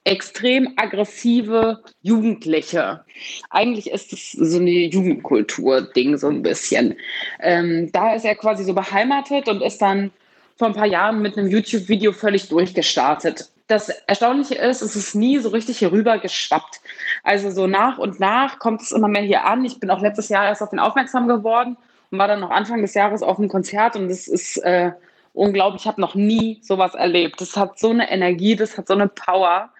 extrem 0.09 0.73
aggressive 0.77 1.83
Jugendliche. 2.03 3.05
Eigentlich 3.51 3.91
ist 3.91 4.13
es 4.13 4.33
so 4.33 4.59
eine 4.59 4.71
Jugendkultur-Ding 4.71 6.17
so 6.17 6.29
ein 6.29 6.43
bisschen. 6.43 6.97
Ähm, 7.41 7.91
da 7.93 8.15
ist 8.15 8.25
er 8.25 8.35
quasi 8.35 8.65
so 8.65 8.75
beheimatet 8.75 9.49
und 9.49 9.63
ist 9.63 9.83
dann 9.83 10.11
vor 10.57 10.69
ein 10.69 10.75
paar 10.75 10.87
Jahren 10.87 11.21
mit 11.21 11.37
einem 11.37 11.49
YouTube-Video 11.49 12.13
völlig 12.13 12.49
durchgestartet. 12.49 13.51
Das 13.67 13.91
Erstaunliche 14.07 14.55
ist, 14.55 14.81
es 14.81 14.97
ist 14.97 15.15
nie 15.15 15.39
so 15.39 15.51
richtig 15.51 15.79
hier 15.79 15.93
rüber 15.93 16.19
geschwappt. 16.19 16.81
Also 17.23 17.51
so 17.51 17.67
nach 17.67 17.99
und 17.99 18.19
nach 18.19 18.59
kommt 18.59 18.81
es 18.81 18.93
immer 18.93 19.09
mehr 19.09 19.23
hier 19.23 19.45
an. 19.45 19.65
Ich 19.65 19.79
bin 19.79 19.91
auch 19.91 20.01
letztes 20.01 20.31
Jahr 20.31 20.47
erst 20.47 20.63
auf 20.63 20.73
ihn 20.73 20.79
aufmerksam 20.79 21.29
geworden 21.29 21.77
und 22.11 22.19
war 22.19 22.29
dann 22.29 22.41
noch 22.41 22.51
Anfang 22.51 22.81
des 22.81 22.95
Jahres 22.95 23.23
auf 23.23 23.39
einem 23.39 23.51
Konzert 23.51 23.95
und 23.95 24.09
das 24.09 24.27
ist 24.27 24.57
äh, 24.65 24.93
unglaublich. 25.35 25.83
Ich 25.83 25.87
habe 25.87 26.01
noch 26.01 26.15
nie 26.15 26.61
sowas 26.63 26.95
erlebt. 26.95 27.43
Das 27.43 27.59
hat 27.59 27.79
so 27.79 27.91
eine 27.91 28.11
Energie, 28.11 28.57
das 28.57 28.79
hat 28.79 28.89
so 28.89 28.95
eine 28.95 29.09
Power 29.09 29.71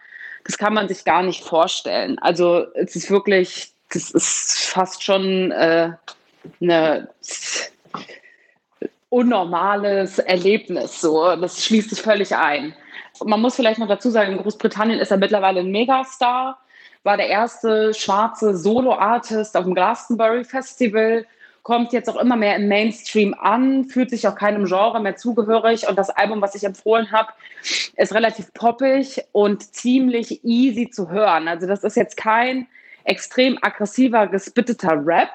das 0.45 0.59
kann 0.59 0.75
man 0.75 0.89
sich 0.89 1.05
gar 1.05 1.23
nicht 1.23 1.45
vorstellen. 1.45 2.19
Also 2.19 2.67
es 2.75 2.97
ist 2.97 3.11
wirklich, 3.11 3.73
das 3.93 4.11
ist 4.11 4.69
fast 4.69 5.03
schon 5.03 5.51
äh, 5.53 5.93
eine 6.61 7.09
unnormales 9.11 10.19
Erlebnis. 10.19 11.01
So, 11.01 11.37
das 11.37 11.65
schließt 11.65 11.91
sich 11.91 12.03
völlig 12.03 12.35
ein. 12.35 12.75
Man 13.25 13.41
muss 13.41 13.57
vielleicht 13.57 13.79
noch 13.79 13.89
dazu 13.89 14.11
sagen, 14.11 14.33
in 14.33 14.39
Großbritannien 14.39 15.01
ist 15.01 15.11
er 15.11 15.17
mittlerweile 15.17 15.61
ein 15.61 15.71
Megastar, 15.71 16.59
war 17.03 17.17
der 17.17 17.29
erste 17.29 17.95
schwarze 17.95 18.57
Solo-Artist 18.57 19.57
auf 19.57 19.65
dem 19.65 19.75
Glastonbury 19.75 20.45
Festival, 20.45 21.27
kommt 21.69 21.93
jetzt 21.93 22.09
auch 22.09 22.17
immer 22.17 22.35
mehr 22.35 22.57
im 22.57 22.67
Mainstream 22.67 23.35
an, 23.35 23.85
fühlt 23.85 24.09
sich 24.09 24.27
auch 24.27 24.35
keinem 24.35 24.65
Genre 24.65 25.03
mehr 25.03 25.17
zugehörig. 25.17 25.87
Und 25.87 25.99
das 25.99 26.09
Album, 26.09 26.41
was 26.41 26.55
ich 26.55 26.65
empfohlen 26.65 27.13
habe, 27.13 27.31
ist 27.95 28.15
relativ 28.15 28.55
poppig 28.55 29.23
und 29.33 29.75
ziemlich 29.75 30.43
easy 30.47 30.89
zu 30.89 31.11
hören. 31.11 31.47
Also 31.47 31.67
das 31.67 31.85
ist 31.85 31.95
jetzt 31.95 32.17
kein 32.17 32.67
extrem 33.05 33.59
aggressiver, 33.61 34.29
gespitteter 34.29 34.99
Rap, 35.05 35.29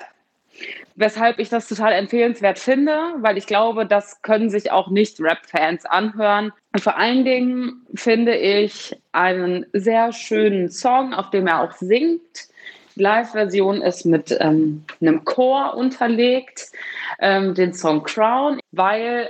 weshalb 0.95 1.37
ich 1.37 1.49
das 1.49 1.67
total 1.67 1.93
empfehlenswert 1.93 2.57
finde, 2.57 2.97
weil 3.17 3.37
ich 3.37 3.45
glaube, 3.45 3.85
das 3.85 4.23
können 4.23 4.49
sich 4.49 4.71
auch 4.71 4.89
nicht 4.89 5.19
Rap-Fans 5.19 5.85
anhören. 5.85 6.51
Und 6.73 6.81
vor 6.81 6.97
allen 6.97 7.25
Dingen 7.25 7.85
finde 7.93 8.35
ich 8.35 8.99
einen 9.11 9.67
sehr 9.73 10.11
schönen 10.11 10.71
Song, 10.71 11.13
auf 11.13 11.29
dem 11.29 11.45
er 11.45 11.61
auch 11.61 11.73
singt 11.73 12.47
Live-Version 12.95 13.81
ist 13.81 14.05
mit 14.05 14.35
ähm, 14.39 14.85
einem 15.01 15.25
Chor 15.25 15.75
unterlegt, 15.75 16.71
ähm, 17.19 17.53
den 17.55 17.73
Song 17.73 18.03
Crown, 18.03 18.59
weil 18.71 19.29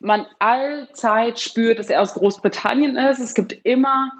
man 0.00 0.26
allzeit 0.38 1.40
spürt, 1.40 1.78
dass 1.78 1.90
er 1.90 2.02
aus 2.02 2.14
Großbritannien 2.14 2.96
ist. 2.96 3.20
Es 3.20 3.34
gibt 3.34 3.52
immer 3.64 4.12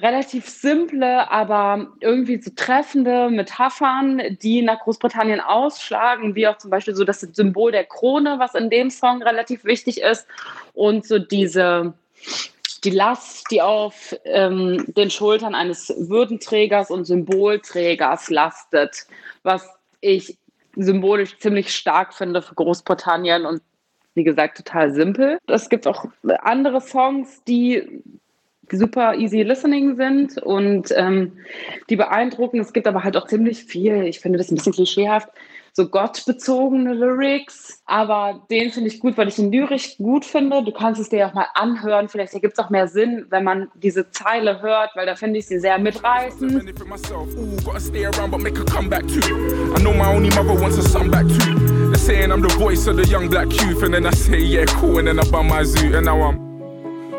relativ 0.00 0.48
simple, 0.48 1.28
aber 1.30 1.88
irgendwie 2.00 2.40
so 2.40 2.50
treffende 2.54 3.30
Metaphern, 3.30 4.22
die 4.42 4.62
nach 4.62 4.78
Großbritannien 4.80 5.40
ausschlagen, 5.40 6.34
wie 6.34 6.46
auch 6.46 6.58
zum 6.58 6.70
Beispiel 6.70 6.94
so 6.94 7.04
das 7.04 7.20
Symbol 7.20 7.72
der 7.72 7.84
Krone, 7.84 8.38
was 8.38 8.54
in 8.54 8.70
dem 8.70 8.90
Song 8.90 9.22
relativ 9.22 9.64
wichtig 9.64 10.02
ist, 10.02 10.26
und 10.74 11.06
so 11.06 11.18
diese 11.18 11.94
die 12.84 12.90
Last, 12.90 13.50
die 13.50 13.62
auf 13.62 14.14
ähm, 14.24 14.84
den 14.96 15.10
Schultern 15.10 15.54
eines 15.54 15.92
Würdenträgers 15.96 16.90
und 16.90 17.04
Symbolträgers 17.04 18.30
lastet, 18.30 19.06
was 19.42 19.68
ich 20.00 20.38
symbolisch 20.76 21.38
ziemlich 21.38 21.74
stark 21.74 22.14
finde 22.14 22.42
für 22.42 22.54
Großbritannien 22.54 23.46
und 23.46 23.62
wie 24.14 24.24
gesagt 24.24 24.56
total 24.58 24.92
simpel. 24.92 25.38
Es 25.46 25.68
gibt 25.68 25.86
auch 25.86 26.06
andere 26.42 26.80
Songs, 26.80 27.42
die 27.44 28.02
super 28.70 29.14
easy 29.14 29.42
listening 29.42 29.96
sind 29.96 30.38
und 30.38 30.92
ähm, 30.96 31.32
die 31.88 31.96
beeindrucken. 31.96 32.60
Es 32.60 32.72
gibt 32.72 32.86
aber 32.86 33.02
halt 33.02 33.16
auch 33.16 33.26
ziemlich 33.26 33.64
viel, 33.64 34.04
ich 34.04 34.20
finde 34.20 34.38
das 34.38 34.50
ein 34.50 34.56
bisschen 34.56 34.72
klischeehaft, 34.72 35.28
so 35.72 35.88
gottbezogene 35.88 36.94
Lyrics, 36.94 37.82
aber 37.86 38.42
den 38.50 38.70
finde 38.70 38.88
ich 38.88 39.00
gut, 39.00 39.16
weil 39.16 39.28
ich 39.28 39.38
ihn 39.38 39.52
lyrisch 39.52 39.96
gut 39.98 40.24
finde. 40.24 40.62
Du 40.62 40.72
kannst 40.72 41.00
es 41.00 41.08
dir 41.08 41.26
auch 41.26 41.34
mal 41.34 41.46
anhören, 41.54 42.08
vielleicht 42.08 42.34
ergibt 42.34 42.54
es 42.54 42.64
auch 42.64 42.70
mehr 42.70 42.88
Sinn, 42.88 43.26
wenn 43.30 43.44
man 43.44 43.70
diese 43.74 44.10
Zeile 44.10 44.60
hört, 44.62 44.90
weil 44.94 45.06
da 45.06 45.14
finde 45.14 45.38
ich 45.38 45.46
sie 45.46 45.58
sehr 45.58 45.78
mitreißend. 45.78 46.52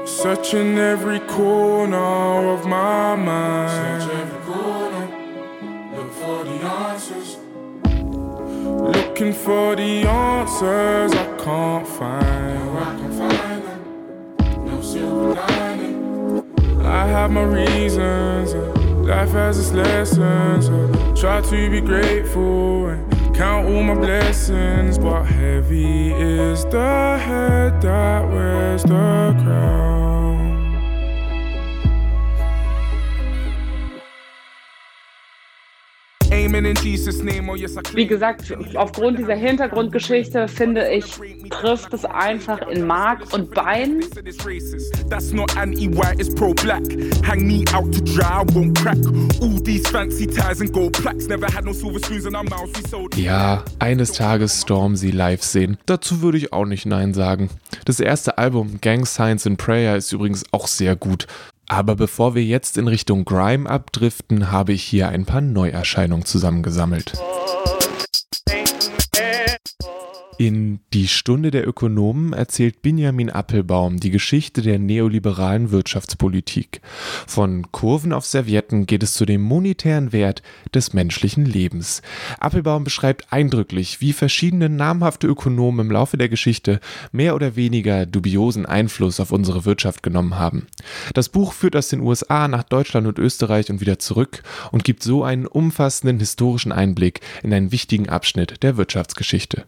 searching 0.10 0.78
every 0.78 1.20
corner 1.22 2.50
of 2.54 2.66
my 2.66 3.16
mind. 3.16 4.02
Search 4.02 4.20
every 4.22 4.54
corner, 4.54 5.08
look 5.96 6.12
for 6.14 6.44
the 6.44 6.66
answers. 6.66 7.39
Looking 8.80 9.34
for 9.34 9.76
the 9.76 10.08
answers 10.08 11.12
I 11.14 11.26
can't 11.44 11.88
find. 11.88 12.66
No, 12.66 12.78
I 12.80 12.96
can 12.96 13.12
find 13.12 13.64
them. 13.64 14.66
No 14.66 14.82
silver 14.82 15.34
lining. 15.34 16.86
I 16.86 17.06
have 17.08 17.32
my 17.32 17.44
reasons. 17.44 18.54
Life 19.06 19.32
has 19.32 19.60
its 19.60 19.72
lessons. 19.74 20.70
Try 21.20 21.42
to 21.42 21.70
be 21.70 21.82
grateful 21.82 22.88
and 22.88 23.36
count 23.36 23.68
all 23.68 23.84
my 23.84 23.96
blessings. 23.96 24.98
But 24.98 25.24
heavy 25.24 26.14
is 26.14 26.64
the 26.66 27.20
head 27.20 27.82
that 27.82 28.28
wears 28.30 28.84
the 28.84 29.36
crown. 29.44 29.99
Wie 37.96 38.08
gesagt, 38.08 38.56
aufgrund 38.76 39.20
dieser 39.20 39.36
Hintergrundgeschichte 39.36 40.48
finde 40.48 40.90
ich, 40.90 41.06
trifft 41.50 41.94
es 41.94 42.06
einfach 42.06 42.62
in 42.70 42.88
Mark 42.88 43.34
und 43.34 43.54
Bein. 43.54 44.02
Ja, 53.18 53.66
eines 53.80 54.14
Tages 54.14 54.62
Stormzy 54.62 55.12
live 55.12 55.44
sehen. 55.44 55.78
Dazu 55.86 56.22
würde 56.22 56.38
ich 56.38 56.54
auch 56.54 56.66
nicht 56.66 56.86
Nein 56.86 57.14
sagen. 57.14 57.50
Das 57.84 58.00
erste 58.00 58.38
Album 58.38 58.80
Gang 58.82 59.06
Signs 59.06 59.46
and 59.46 59.58
Prayer 59.58 59.98
ist 59.98 60.14
übrigens 60.14 60.46
auch 60.52 60.68
sehr 60.68 60.96
gut. 60.96 61.28
Aber 61.72 61.96
bevor 61.96 62.34
wir 62.34 62.44
jetzt 62.44 62.78
in 62.78 62.88
Richtung 62.88 63.26
Grime 63.26 63.70
abdriften, 63.70 64.52
habe 64.52 64.74
ich 64.74 64.84
hier 64.84 65.10
ein 65.10 65.26
paar 65.26 65.42
Neuerscheinungen 65.42 66.26
zusammengesammelt. 66.26 67.14
In 70.42 70.80
Die 70.94 71.10
Stunde 71.10 71.52
der 71.52 71.68
Ökonomen 71.68 72.32
erzählt 72.32 72.82
Benjamin 72.82 73.30
Appelbaum 73.30 74.00
die 74.00 74.10
Geschichte 74.10 74.62
der 74.62 74.80
neoliberalen 74.80 75.72
Wirtschaftspolitik. 75.72 76.80
Von 77.28 77.70
Kurven 77.74 78.14
auf 78.14 78.26
Servietten 78.26 78.86
geht 78.86 79.04
es 79.04 79.16
zu 79.16 79.26
dem 79.26 79.42
monetären 79.42 80.14
Wert 80.14 80.42
des 80.74 80.94
menschlichen 80.94 81.44
Lebens. 81.44 82.02
Appelbaum 82.40 82.86
beschreibt 82.86 83.34
eindrücklich, 83.34 84.00
wie 84.00 84.14
verschiedene 84.14 84.70
namhafte 84.70 85.28
Ökonomen 85.28 85.88
im 85.88 85.92
Laufe 85.92 86.16
der 86.16 86.30
Geschichte 86.30 86.80
mehr 87.12 87.36
oder 87.36 87.58
weniger 87.58 88.06
dubiosen 88.06 88.66
Einfluss 88.66 89.20
auf 89.20 89.34
unsere 89.34 89.66
Wirtschaft 89.66 90.04
genommen 90.04 90.40
haben. 90.40 90.68
Das 91.14 91.28
Buch 91.28 91.52
führt 91.52 91.76
aus 91.76 91.90
den 91.90 92.00
USA 92.00 92.48
nach 92.48 92.64
Deutschland 92.64 93.08
und 93.08 93.20
Österreich 93.20 93.70
und 93.70 93.82
wieder 93.82 94.00
zurück 94.00 94.44
und 94.72 94.86
gibt 94.86 95.04
so 95.04 95.26
einen 95.26 95.48
umfassenden 95.48 96.18
historischen 96.18 96.72
Einblick 96.72 97.20
in 97.44 97.54
einen 97.54 97.74
wichtigen 97.74 98.08
Abschnitt 98.08 98.64
der 98.64 98.78
Wirtschaftsgeschichte. 98.78 99.66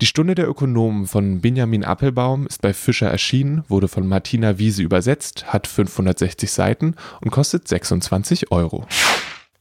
Die 0.00 0.06
Stunde 0.06 0.34
der 0.34 0.48
Ökonomen 0.48 1.06
von 1.06 1.40
Benjamin 1.40 1.84
Appelbaum 1.84 2.46
ist 2.46 2.62
bei 2.62 2.72
Fischer 2.72 3.08
erschienen, 3.08 3.64
wurde 3.68 3.88
von 3.88 4.06
Martina 4.06 4.58
Wiese 4.58 4.82
übersetzt, 4.82 5.52
hat 5.52 5.66
560 5.66 6.50
Seiten 6.50 6.94
und 7.20 7.30
kostet 7.30 7.68
26 7.68 8.50
Euro. 8.50 8.86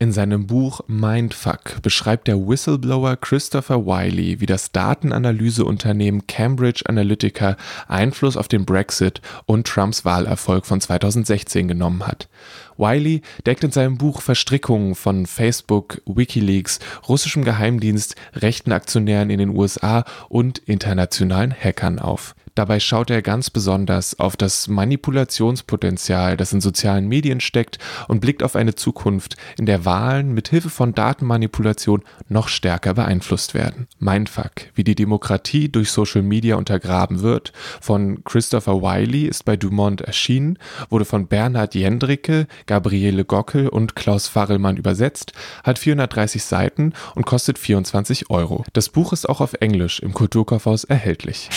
In 0.01 0.13
seinem 0.13 0.47
Buch 0.47 0.79
Mindfuck 0.87 1.81
beschreibt 1.81 2.29
der 2.29 2.37
Whistleblower 2.37 3.17
Christopher 3.17 3.85
Wiley, 3.85 4.39
wie 4.39 4.45
das 4.45 4.71
Datenanalyseunternehmen 4.71 6.25
Cambridge 6.25 6.83
Analytica 6.85 7.57
Einfluss 7.89 8.37
auf 8.37 8.47
den 8.47 8.63
Brexit 8.63 9.19
und 9.45 9.67
Trumps 9.67 10.05
Wahlerfolg 10.05 10.65
von 10.65 10.79
2016 10.79 11.67
genommen 11.67 12.07
hat. 12.07 12.29
Wiley 12.77 13.23
deckt 13.45 13.65
in 13.65 13.71
seinem 13.71 13.97
Buch 13.97 14.21
Verstrickungen 14.21 14.95
von 14.95 15.25
Facebook, 15.25 16.01
Wikileaks, 16.05 16.79
russischem 17.09 17.43
Geheimdienst, 17.43 18.15
rechten 18.35 18.71
Aktionären 18.71 19.29
in 19.29 19.39
den 19.39 19.49
USA 19.49 20.05
und 20.29 20.59
internationalen 20.59 21.53
Hackern 21.53 21.99
auf. 21.99 22.35
Dabei 22.59 22.81
schaut 22.81 23.09
er 23.09 23.21
ganz 23.21 23.49
besonders 23.49 24.19
auf 24.19 24.35
das 24.35 24.67
Manipulationspotenzial, 24.67 26.35
das 26.35 26.51
in 26.51 26.59
sozialen 26.59 27.07
Medien 27.07 27.39
steckt 27.39 27.77
und 28.09 28.19
blickt 28.19 28.43
auf 28.43 28.57
eine 28.57 28.75
Zukunft, 28.75 29.37
in 29.57 29.65
der 29.65 29.85
Wahlen 29.85 30.33
mit 30.33 30.49
Hilfe 30.49 30.69
von 30.69 30.93
Datenmanipulation 30.93 32.03
noch 32.27 32.49
stärker 32.49 32.95
beeinflusst 32.95 33.53
werden. 33.53 33.87
Mindfuck, 33.99 34.51
wie 34.75 34.83
die 34.83 34.95
Demokratie 34.95 35.69
durch 35.69 35.89
Social 35.89 36.21
Media 36.21 36.57
untergraben 36.57 37.21
wird, 37.21 37.53
von 37.79 38.25
Christopher 38.25 38.81
Wiley 38.81 39.23
ist 39.23 39.45
bei 39.45 39.55
Dumont 39.55 40.01
erschienen, 40.01 40.59
wurde 40.89 41.05
von 41.05 41.27
Bernhard 41.27 41.75
Jendricke, 41.75 42.45
Gabriele 42.65 43.23
Gockel 43.23 43.69
und 43.69 43.95
Klaus 43.95 44.27
Farrellmann 44.27 44.75
übersetzt, 44.75 45.31
hat 45.63 45.79
430 45.79 46.43
Seiten 46.43 46.91
und 47.15 47.25
kostet 47.25 47.57
24 47.57 48.29
Euro. 48.29 48.65
Das 48.73 48.89
Buch 48.89 49.13
ist 49.13 49.29
auch 49.29 49.39
auf 49.39 49.53
Englisch 49.61 50.01
im 50.01 50.13
Kulturkaufhaus 50.13 50.83
erhältlich. 50.83 51.49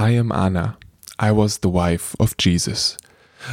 I 0.00 0.16
am 0.16 0.30
Anna. 0.30 0.78
I 1.20 1.32
was 1.32 1.58
the 1.60 1.72
wife 1.72 2.14
of 2.20 2.36
Jesus. 2.38 2.96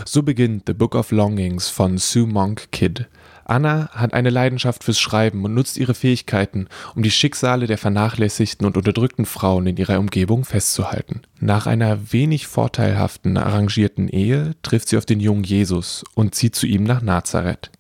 So 0.06 0.22
beginnt 0.22 0.66
The 0.68 0.74
Book 0.74 0.94
of 0.94 1.12
Longings 1.12 1.70
von 1.70 1.98
Sue 1.98 2.28
Monk 2.28 2.72
Kidd. 2.72 3.08
Anna 3.46 3.90
hat 3.92 4.14
eine 4.14 4.30
Leidenschaft 4.30 4.84
fürs 4.84 5.00
Schreiben 5.00 5.44
und 5.44 5.56
nutzt 5.56 5.76
ihre 5.76 5.96
Fähigkeiten, 5.96 6.68
um 6.96 7.02
die 7.02 7.10
Schicksale 7.10 7.66
der 7.66 7.80
vernachlässigten 7.80 8.68
und 8.68 8.78
unterdrückten 8.78 9.26
Frauen 9.26 9.66
in 9.66 9.78
ihrer 9.78 9.98
Umgebung 9.98 10.46
festzuhalten. 10.46 11.22
Nach 11.40 11.66
einer 11.66 12.14
wenig 12.14 12.46
vorteilhaften 12.46 13.38
arrangierten 13.38 14.08
Ehe 14.08 14.52
trifft 14.62 14.90
sie 14.90 14.98
auf 14.98 15.08
den 15.08 15.20
jungen 15.20 15.46
Jesus 15.46 16.04
und 16.14 16.36
zieht 16.36 16.54
zu 16.54 16.68
ihm 16.68 16.84
nach 16.84 17.02
Nazareth. 17.02 17.72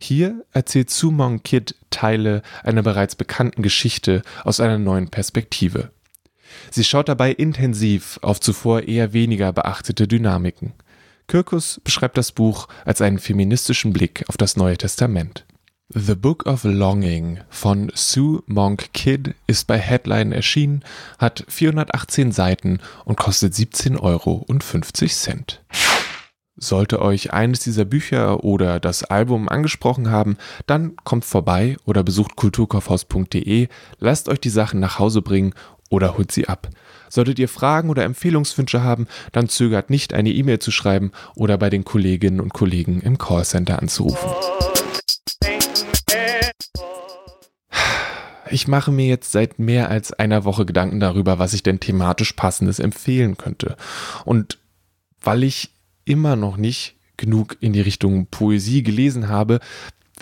Hier 0.00 0.44
erzählt 0.52 0.90
Sumong 0.90 1.44
Kid 1.44 1.76
Teile 1.90 2.42
einer 2.64 2.82
bereits 2.82 3.14
bekannten 3.14 3.62
Geschichte 3.62 4.22
aus 4.42 4.58
einer 4.58 4.78
neuen 4.78 5.08
Perspektive. 5.08 5.92
Sie 6.70 6.84
schaut 6.84 7.08
dabei 7.08 7.32
intensiv 7.32 8.18
auf 8.22 8.40
zuvor 8.40 8.82
eher 8.82 9.12
weniger 9.12 9.52
beachtete 9.52 10.08
Dynamiken. 10.08 10.72
Kirkus 11.26 11.80
beschreibt 11.84 12.16
das 12.16 12.32
Buch 12.32 12.68
als 12.84 13.02
einen 13.02 13.18
feministischen 13.18 13.92
Blick 13.92 14.24
auf 14.28 14.36
das 14.36 14.56
Neue 14.56 14.78
Testament. 14.78 15.44
The 15.90 16.14
Book 16.14 16.44
of 16.46 16.64
Longing 16.64 17.40
von 17.48 17.90
Sue 17.94 18.42
Monk 18.46 18.92
Kidd 18.92 19.34
ist 19.46 19.66
bei 19.66 19.78
Headline 19.78 20.32
erschienen, 20.32 20.82
hat 21.18 21.44
418 21.48 22.30
Seiten 22.30 22.80
und 23.06 23.16
kostet 23.16 23.54
17,50 23.54 24.00
Euro. 24.02 24.46
Sollte 26.60 27.00
euch 27.00 27.32
eines 27.32 27.60
dieser 27.60 27.84
Bücher 27.84 28.42
oder 28.42 28.80
das 28.80 29.04
Album 29.04 29.48
angesprochen 29.48 30.10
haben, 30.10 30.36
dann 30.66 30.96
kommt 31.04 31.24
vorbei 31.24 31.76
oder 31.86 32.02
besucht 32.02 32.36
kulturkaufhaus.de, 32.36 33.68
lasst 33.98 34.28
euch 34.28 34.40
die 34.40 34.50
Sachen 34.50 34.80
nach 34.80 34.98
Hause 34.98 35.22
bringen 35.22 35.54
oder 35.88 36.16
holt 36.16 36.32
sie 36.32 36.48
ab. 36.48 36.68
Solltet 37.08 37.38
ihr 37.38 37.48
Fragen 37.48 37.90
oder 37.90 38.04
Empfehlungswünsche 38.04 38.82
haben, 38.82 39.06
dann 39.32 39.48
zögert 39.48 39.90
nicht, 39.90 40.12
eine 40.12 40.30
E-Mail 40.30 40.58
zu 40.58 40.70
schreiben 40.70 41.12
oder 41.34 41.56
bei 41.58 41.70
den 41.70 41.84
Kolleginnen 41.84 42.40
und 42.40 42.52
Kollegen 42.52 43.00
im 43.00 43.18
Callcenter 43.18 43.80
anzurufen. 43.80 44.28
Ich 48.50 48.66
mache 48.66 48.90
mir 48.90 49.06
jetzt 49.06 49.32
seit 49.32 49.58
mehr 49.58 49.90
als 49.90 50.12
einer 50.12 50.44
Woche 50.44 50.64
Gedanken 50.64 51.00
darüber, 51.00 51.38
was 51.38 51.52
ich 51.52 51.62
denn 51.62 51.80
thematisch 51.80 52.32
passendes 52.32 52.78
empfehlen 52.78 53.36
könnte. 53.36 53.76
Und 54.24 54.58
weil 55.20 55.44
ich 55.44 55.70
immer 56.04 56.36
noch 56.36 56.56
nicht 56.56 56.96
genug 57.16 57.56
in 57.60 57.72
die 57.72 57.80
Richtung 57.80 58.26
Poesie 58.26 58.82
gelesen 58.82 59.28
habe, 59.28 59.60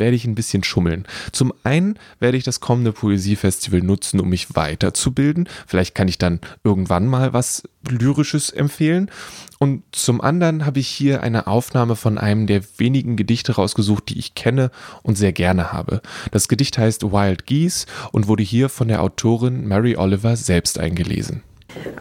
werde 0.01 0.17
ich 0.17 0.25
ein 0.25 0.35
bisschen 0.35 0.65
schummeln. 0.65 1.07
Zum 1.33 1.53
einen 1.65 1.99
werde 2.19 2.37
ich 2.37 2.45
das 2.45 2.61
kommende 2.61 2.93
Poesiefestival 2.93 3.81
nutzen, 3.81 4.21
um 4.21 4.29
mich 4.29 4.55
weiterzubilden. 4.55 5.49
Vielleicht 5.67 5.95
kann 5.95 6.09
ich 6.09 6.19
dann 6.19 6.41
irgendwann 6.65 7.07
mal 7.07 7.33
was 7.33 7.63
Lyrisches 7.89 8.51
empfehlen. 8.51 9.11
Und 9.59 9.83
zum 9.93 10.21
anderen 10.21 10.67
habe 10.67 10.81
ich 10.81 10.89
hier 10.89 11.23
eine 11.23 11.47
Aufnahme 11.47 11.97
von 11.97 12.19
einem 12.19 12.47
der 12.47 12.63
wenigen 12.79 13.17
Gedichte 13.17 13.55
rausgesucht, 13.55 14.09
die 14.09 14.19
ich 14.19 14.35
kenne 14.35 14.71
und 15.03 15.17
sehr 15.17 15.33
gerne 15.33 15.73
habe. 15.73 16.03
Das 16.31 16.49
Gedicht 16.49 16.79
heißt 16.79 17.05
Wild 17.05 17.47
Geese 17.47 17.87
und 18.13 18.29
wurde 18.29 18.43
hier 18.43 18.69
von 18.69 18.89
der 18.89 19.03
Autorin 19.03 19.67
Mary 19.67 19.97
Oliver 19.97 20.37
selbst 20.37 20.79
eingelesen. 20.79 21.43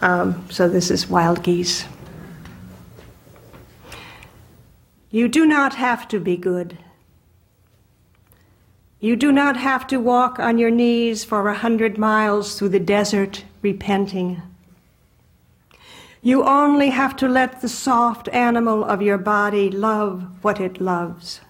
Um, 0.02 0.36
so 0.50 0.68
this 0.68 0.90
is 0.90 1.10
Wild 1.10 1.44
Geese. 1.44 1.86
You 5.12 5.28
do 5.30 5.46
not 5.46 5.80
have 5.80 6.08
to 6.10 6.20
be 6.20 6.38
good. 6.38 6.76
You 9.00 9.16
do 9.16 9.32
not 9.32 9.58
have 9.58 9.86
to 9.88 9.98
walk 9.98 10.40
on 10.40 10.58
your 10.58 10.72
knees 10.72 11.24
for 11.24 11.48
a 11.48 11.56
hundred 11.56 11.98
miles 11.98 12.58
through 12.58 12.70
the 12.70 12.80
desert 12.80 13.44
repenting. 13.62 14.42
You 16.22 16.44
only 16.44 16.90
have 16.90 17.16
to 17.18 17.28
let 17.28 17.62
the 17.62 17.70
soft 17.70 18.30
animal 18.30 18.84
of 18.84 19.02
your 19.02 19.18
body 19.18 19.70
love 19.70 20.24
what 20.42 20.60
it 20.60 20.82
loves. 20.82 21.42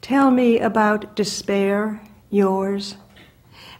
Tell 0.00 0.30
me 0.30 0.58
about 0.58 1.14
despair, 1.14 2.00
yours, 2.30 2.96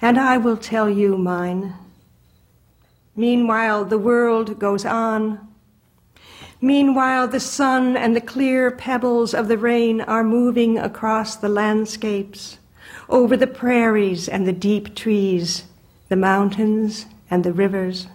and 0.01 0.19
I 0.19 0.37
will 0.37 0.57
tell 0.57 0.89
you 0.89 1.17
mine. 1.17 1.75
Meanwhile, 3.17 3.87
the 3.87 3.99
world 3.99 4.61
goes 4.61 4.85
on 4.85 5.48
Meanwhile, 6.61 7.29
the 7.29 7.41
sun 7.41 7.97
and 7.97 8.17
the 8.17 8.21
clear 8.21 8.71
pebbles 8.71 9.33
of 9.33 9.47
the 9.47 9.59
rain 9.59 10.01
are 10.01 10.25
moving 10.25 10.79
across 10.79 11.37
the 11.37 11.49
landscapes, 11.49 12.59
over 13.09 13.37
the 13.37 13.47
prairies 13.47 14.29
and 14.29 14.47
the 14.47 14.53
deep 14.53 14.97
trees, 14.97 15.65
the 16.09 16.17
mountains 16.17 17.07
and 17.31 17.45
the 17.45 17.53
rivers. 17.53 18.09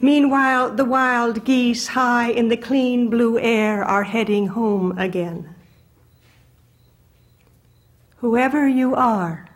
Meanwhile, 0.00 0.74
the 0.76 0.84
wild 0.84 1.44
geese 1.44 1.88
high 1.88 2.30
in 2.30 2.48
the 2.48 2.56
clean 2.56 3.10
blue 3.10 3.38
air 3.38 3.82
are 3.82 4.04
heading 4.04 4.48
home 4.48 4.96
again. 4.98 5.54
Whoever 8.18 8.68
you 8.68 8.94
are, 8.94 9.48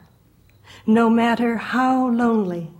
no 0.87 1.09
matter 1.09 1.57
how 1.57 2.09
lonely, 2.09 2.71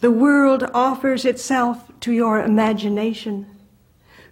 the 0.00 0.10
world 0.10 0.68
offers 0.74 1.24
itself 1.24 1.85
to 2.00 2.12
your 2.12 2.40
imagination, 2.40 3.46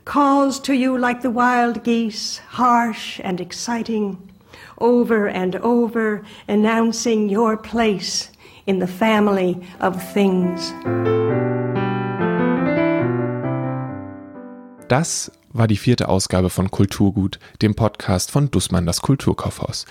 calls 0.05 0.61
to 0.61 0.75
you 0.75 0.97
like 0.99 1.23
the 1.23 1.31
wild 1.31 1.83
geese, 1.85 2.39
harsh 2.49 3.21
and 3.25 3.41
exciting, 3.41 4.19
over 4.79 5.29
and 5.29 5.57
over 5.57 6.23
announcing 6.49 7.29
your 7.29 7.57
place 7.57 8.31
in 8.67 8.79
the 8.79 8.87
family 8.87 9.61
of 9.81 10.01
things. 10.13 10.73
Das 14.89 15.33
war 15.53 15.67
die 15.67 15.77
vierte 15.77 16.09
Ausgabe 16.09 16.51
von 16.51 16.71
Kulturgut, 16.71 17.39
dem 17.63 17.75
Podcast 17.75 18.31
von 18.31 18.51
Dussmann 18.51 18.87
das 18.87 19.01
Kulturkaufhaus. 19.01 19.87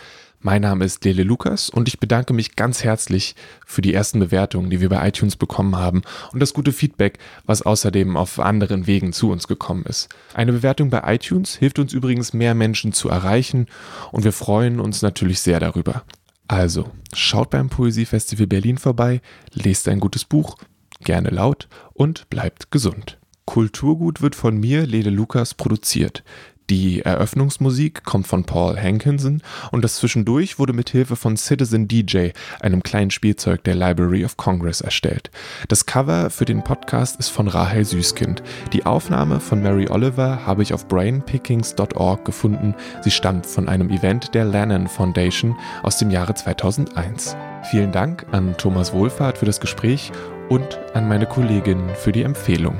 Mein 0.45 0.61
Name 0.61 0.83
ist 0.83 1.05
Lele 1.05 1.23
Lukas 1.23 1.69
und 1.69 1.87
ich 1.87 2.01
bedanke 2.01 2.33
mich 2.33 2.57
ganz 2.57 2.83
herzlich 2.83 3.33
für 3.65 3.81
die 3.81 3.93
ersten 3.93 4.19
Bewertungen, 4.19 4.69
die 4.69 4.81
wir 4.81 4.89
bei 4.89 5.07
iTunes 5.07 5.37
bekommen 5.37 5.77
haben 5.77 6.01
und 6.33 6.41
das 6.41 6.53
gute 6.53 6.73
Feedback, 6.73 7.17
was 7.45 7.61
außerdem 7.61 8.17
auf 8.17 8.41
anderen 8.41 8.85
Wegen 8.85 9.13
zu 9.13 9.31
uns 9.31 9.47
gekommen 9.47 9.85
ist. 9.85 10.09
Eine 10.33 10.51
Bewertung 10.51 10.89
bei 10.89 11.01
iTunes 11.15 11.55
hilft 11.55 11.79
uns 11.79 11.93
übrigens 11.93 12.33
mehr 12.33 12.55
Menschen 12.55 12.91
zu 12.91 13.07
erreichen 13.07 13.67
und 14.11 14.25
wir 14.25 14.33
freuen 14.33 14.81
uns 14.81 15.01
natürlich 15.01 15.39
sehr 15.39 15.61
darüber. 15.61 16.03
Also, 16.49 16.91
schaut 17.13 17.49
beim 17.49 17.69
Poesiefestival 17.69 18.47
Berlin 18.47 18.77
vorbei, 18.77 19.21
lest 19.53 19.87
ein 19.87 20.01
gutes 20.01 20.25
Buch, 20.25 20.57
gerne 21.05 21.29
laut 21.29 21.69
und 21.93 22.29
bleibt 22.29 22.69
gesund. 22.69 23.17
Kulturgut 23.45 24.21
wird 24.21 24.35
von 24.35 24.57
mir, 24.57 24.85
Lele 24.85 25.09
Lukas, 25.09 25.53
produziert. 25.53 26.23
Die 26.69 27.01
Eröffnungsmusik 27.01 28.03
kommt 28.03 28.27
von 28.27 28.45
Paul 28.45 28.79
Hankinson 28.79 29.41
und 29.71 29.83
das 29.83 29.95
Zwischendurch 29.95 30.59
wurde 30.59 30.73
mit 30.73 30.89
Hilfe 30.89 31.15
von 31.15 31.35
Citizen 31.35 31.87
DJ, 31.87 32.29
einem 32.61 32.83
kleinen 32.83 33.11
Spielzeug 33.11 33.63
der 33.63 33.75
Library 33.75 34.23
of 34.23 34.37
Congress, 34.37 34.81
erstellt. 34.81 35.29
Das 35.67 35.85
Cover 35.85 36.29
für 36.29 36.45
den 36.45 36.63
Podcast 36.63 37.19
ist 37.19 37.29
von 37.29 37.47
Rahel 37.47 37.83
Süßkind. 37.83 38.43
Die 38.71 38.85
Aufnahme 38.85 39.39
von 39.39 39.61
Mary 39.61 39.89
Oliver 39.89 40.45
habe 40.45 40.63
ich 40.63 40.73
auf 40.73 40.87
brainpickings.org 40.87 42.23
gefunden. 42.23 42.75
Sie 43.01 43.11
stammt 43.11 43.45
von 43.45 43.67
einem 43.67 43.89
Event 43.89 44.33
der 44.33 44.45
Lennon 44.45 44.87
Foundation 44.87 45.57
aus 45.83 45.97
dem 45.97 46.11
Jahre 46.11 46.33
2001. 46.33 47.35
Vielen 47.69 47.91
Dank 47.91 48.25
an 48.31 48.55
Thomas 48.57 48.93
Wohlfahrt 48.93 49.37
für 49.37 49.45
das 49.45 49.59
Gespräch 49.59 50.11
und 50.49 50.79
an 50.93 51.07
meine 51.07 51.25
Kollegin 51.25 51.89
für 51.95 52.11
die 52.11 52.23
Empfehlung. 52.23 52.77